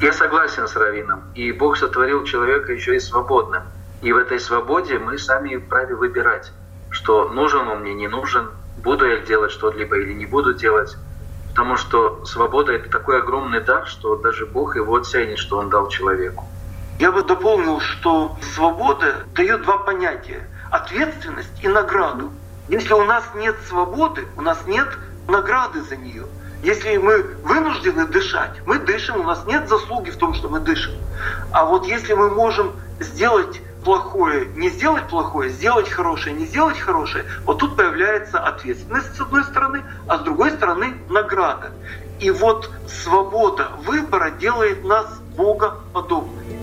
Я 0.00 0.12
согласен 0.12 0.66
с 0.66 0.76
Равином. 0.76 1.24
И 1.34 1.52
Бог 1.52 1.76
сотворил 1.76 2.24
человека 2.24 2.72
еще 2.72 2.96
и 2.96 3.00
свободным. 3.00 3.64
И 4.00 4.12
в 4.12 4.16
этой 4.16 4.40
свободе 4.40 4.98
мы 4.98 5.18
сами 5.18 5.56
вправе 5.56 5.94
выбирать 5.94 6.52
что 6.90 7.28
нужен 7.28 7.68
он 7.68 7.80
мне, 7.80 7.94
не 7.94 8.08
нужен, 8.08 8.50
буду 8.76 9.06
я 9.06 9.18
делать 9.18 9.52
что-либо 9.52 9.96
или 9.96 10.12
не 10.12 10.26
буду 10.26 10.54
делать. 10.54 10.96
Потому 11.50 11.76
что 11.76 12.24
свобода— 12.24 12.72
это 12.74 12.90
такой 12.90 13.18
огромный 13.20 13.60
дар, 13.60 13.86
что 13.86 14.16
даже 14.16 14.46
Бог 14.46 14.76
его 14.76 14.96
оценит, 14.96 15.38
что 15.38 15.58
он 15.58 15.70
дал 15.70 15.88
человеку. 15.88 16.44
Я 16.98 17.12
бы 17.12 17.22
дополнил, 17.22 17.80
что 17.80 18.36
свобода 18.54 19.24
дает 19.34 19.62
два 19.62 19.78
понятия— 19.78 20.46
ответственность 20.70 21.62
и 21.62 21.68
награду. 21.68 22.30
Если 22.68 22.92
у 22.92 23.04
нас 23.04 23.24
нет 23.34 23.56
свободы, 23.68 24.26
у 24.36 24.42
нас 24.42 24.58
нет 24.66 24.86
награды 25.28 25.82
за 25.82 25.96
нее. 25.96 26.26
Если 26.62 26.98
мы 26.98 27.22
вынуждены 27.42 28.06
дышать, 28.06 28.60
мы 28.66 28.78
дышим, 28.78 29.20
у 29.20 29.22
нас 29.22 29.46
нет 29.46 29.68
заслуги 29.68 30.10
в 30.10 30.16
том, 30.16 30.34
что 30.34 30.48
мы 30.48 30.60
дышим. 30.60 30.94
А 31.52 31.64
вот 31.64 31.86
если 31.86 32.12
мы 32.12 32.30
можем 32.30 32.72
сделать 32.98 33.62
плохое, 33.82 34.46
не 34.56 34.68
сделать 34.68 35.08
плохое, 35.08 35.48
сделать 35.50 35.88
хорошее, 35.88 36.34
не 36.34 36.44
сделать 36.44 36.78
хорошее, 36.78 37.24
вот 37.44 37.58
тут 37.58 37.76
появляется 37.76 38.38
ответственность 38.38 39.16
с 39.16 39.20
одной 39.20 39.44
стороны, 39.44 39.82
а 40.06 40.18
с 40.18 40.20
другой 40.20 40.50
стороны 40.50 40.94
награда. 41.08 41.72
И 42.20 42.30
вот 42.30 42.70
свобода 42.86 43.70
выбора 43.86 44.30
делает 44.30 44.84
нас 44.84 45.06
Бога 45.34 45.80
подобными. 45.94 46.59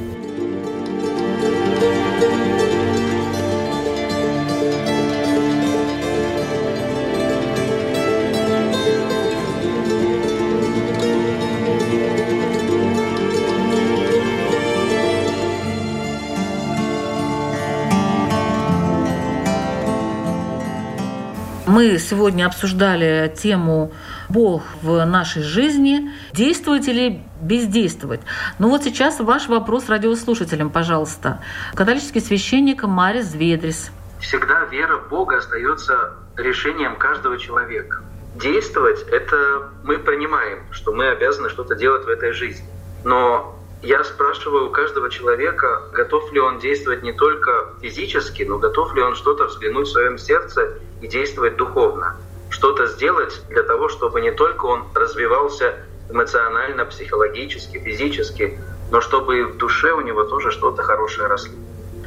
Мы 21.78 22.00
сегодня 22.00 22.48
обсуждали 22.48 23.32
тему 23.38 23.94
Бог 24.30 24.64
в 24.82 25.06
нашей 25.06 25.44
жизни, 25.44 26.12
действовать 26.34 26.88
или 26.88 27.22
бездействовать. 27.40 28.20
Ну 28.58 28.70
вот 28.70 28.82
сейчас 28.82 29.20
ваш 29.20 29.48
вопрос 29.48 29.88
радиослушателям, 29.88 30.72
пожалуйста. 30.72 31.40
Католический 31.76 32.20
священник 32.20 32.82
Марис 32.82 33.36
Ведрис. 33.36 33.92
Всегда 34.20 34.66
вера 34.72 34.98
в 34.98 35.10
Бога 35.10 35.38
остается 35.38 36.16
решением 36.36 36.96
каждого 36.96 37.38
человека. 37.38 38.02
Действовать— 38.42 39.06
это 39.12 39.70
мы 39.84 40.00
принимаем, 40.00 40.64
что 40.72 40.94
мы 40.94 41.10
обязаны 41.10 41.48
что-то 41.50 41.76
делать 41.76 42.06
в 42.06 42.10
этой 42.10 42.32
жизни. 42.32 42.66
Но 43.06 43.56
я 43.84 44.04
спрашиваю 44.04 44.70
у 44.70 44.72
каждого 44.72 45.12
человека, 45.12 45.84
готов 45.94 46.34
ли 46.34 46.40
он 46.40 46.58
действовать 46.58 47.04
не 47.04 47.14
только 47.14 47.76
физически, 47.84 48.42
но 48.42 48.58
готов 48.58 48.96
ли 48.96 49.04
он 49.04 49.14
что-то 49.14 49.46
взглянуть 49.46 49.88
в 49.88 49.92
своем 49.92 50.18
сердце 50.18 50.80
и 51.02 51.08
действовать 51.08 51.58
духовно. 51.58 52.16
Что-то 52.50 52.88
сделать 52.88 53.42
для 53.50 53.64
того, 53.64 53.90
чтобы 53.90 54.22
не 54.22 54.32
только 54.32 54.66
он 54.66 54.84
развивался 54.94 55.76
эмоционально, 56.10 56.86
психологически, 56.86 57.80
физически, 57.80 58.60
но 58.92 59.02
чтобы 59.02 59.46
в 59.46 59.58
душе 59.58 59.92
у 59.92 60.02
него 60.02 60.24
тоже 60.24 60.52
что-то 60.52 60.82
хорошее 60.82 61.28
росло. 61.28 61.54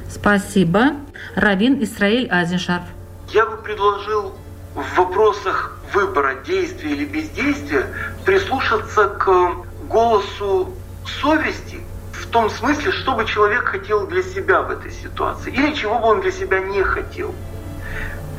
Спасибо. 0.09 0.93
Равин 1.37 1.83
Исраиль 1.83 2.29
Азишар. 2.31 2.83
Я 3.29 3.47
бы 3.47 3.59
предложил 3.59 4.33
в 4.75 4.97
вопросах 4.97 5.79
выбора 5.93 6.37
действия 6.47 6.93
или 6.93 7.05
бездействия 7.05 7.87
прислушаться 8.25 9.09
к 9.09 9.53
голосу 9.89 10.75
совести 11.23 11.81
в 12.13 12.27
том 12.27 12.49
смысле, 12.51 12.93
что 12.93 13.15
бы 13.15 13.25
человек 13.25 13.65
хотел 13.65 14.07
для 14.07 14.23
себя 14.23 14.63
в 14.63 14.71
этой 14.71 14.93
ситуации, 14.93 15.53
или 15.53 15.75
чего 15.75 15.99
бы 15.99 16.07
он 16.07 16.21
для 16.21 16.31
себя 16.31 16.61
не 16.61 16.83
хотел. 16.83 17.35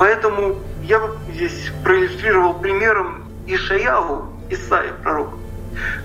Поэтому 0.02 0.56
я 0.82 0.98
бы 0.98 1.16
здесь 1.32 1.72
проиллюстрировал 1.84 2.56
примером 2.56 3.28
Ишаяву, 3.46 4.34
Исаия, 4.50 4.94
пророка. 4.94 5.38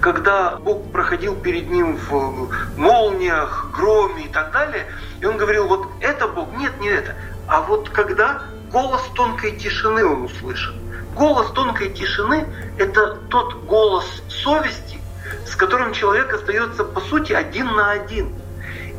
Когда 0.00 0.56
Бог 0.56 0.92
проходил 0.92 1.34
перед 1.34 1.70
ним 1.70 1.96
в 1.96 2.50
молниях, 2.76 3.70
громе 3.74 4.24
и 4.24 4.28
так 4.28 4.52
далее, 4.52 4.84
и 5.22 5.24
он 5.24 5.38
говорил, 5.38 5.66
вот 5.68 5.88
это 6.02 6.28
Бог, 6.28 6.54
нет, 6.58 6.78
не 6.78 6.90
это. 6.90 7.14
А 7.48 7.62
вот 7.62 7.88
когда 7.88 8.42
голос 8.70 9.00
тонкой 9.14 9.56
тишины 9.56 10.04
он 10.04 10.24
услышал. 10.24 10.74
Голос 11.14 11.50
тонкой 11.52 11.88
тишины– 11.88 12.44
это 12.78 13.14
тот 13.30 13.64
голос 13.64 14.04
совести, 14.28 14.98
с 15.46 15.56
которым 15.56 15.94
человек 15.94 16.34
остается, 16.34 16.84
по 16.84 17.00
сути, 17.00 17.32
один 17.32 17.68
на 17.68 17.92
один. 17.92 18.34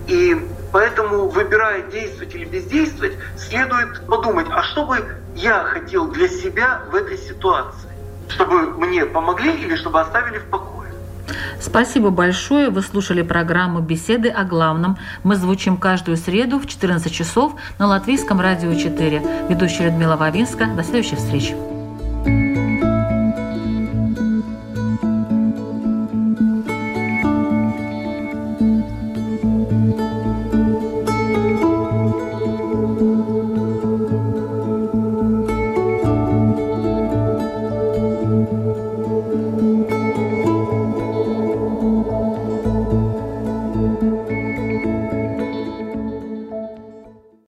И 0.07 0.43
поэтому, 0.71 1.27
выбирая 1.27 1.83
действовать 1.83 2.33
или 2.35 2.45
бездействовать, 2.45 3.13
следует 3.37 4.05
подумать, 4.07 4.47
а 4.49 4.63
что 4.63 4.85
бы 4.85 5.05
я 5.35 5.63
хотел 5.63 6.07
для 6.07 6.27
себя 6.27 6.81
в 6.91 6.95
этой 6.95 7.17
ситуации? 7.17 7.89
Чтобы 8.29 8.71
мне 8.77 9.05
помогли 9.05 9.53
или 9.53 9.75
чтобы 9.75 10.01
оставили 10.01 10.39
в 10.39 10.45
покое? 10.45 10.77
Спасибо 11.59 12.09
большое. 12.09 12.69
Вы 12.69 12.81
слушали 12.81 13.21
программу 13.21 13.79
«Беседы 13.79 14.29
о 14.29 14.43
главном». 14.43 14.97
Мы 15.23 15.35
звучим 15.35 15.77
каждую 15.77 16.17
среду 16.17 16.59
в 16.59 16.67
14 16.67 17.11
часов 17.11 17.53
на 17.79 17.87
Латвийском 17.87 18.39
радио 18.39 18.73
4. 18.73 19.47
Ведущая 19.49 19.85
Людмила 19.85 20.15
Вавинска. 20.15 20.65
До 20.65 20.83
следующей 20.83 21.15
встречи. 21.15 21.76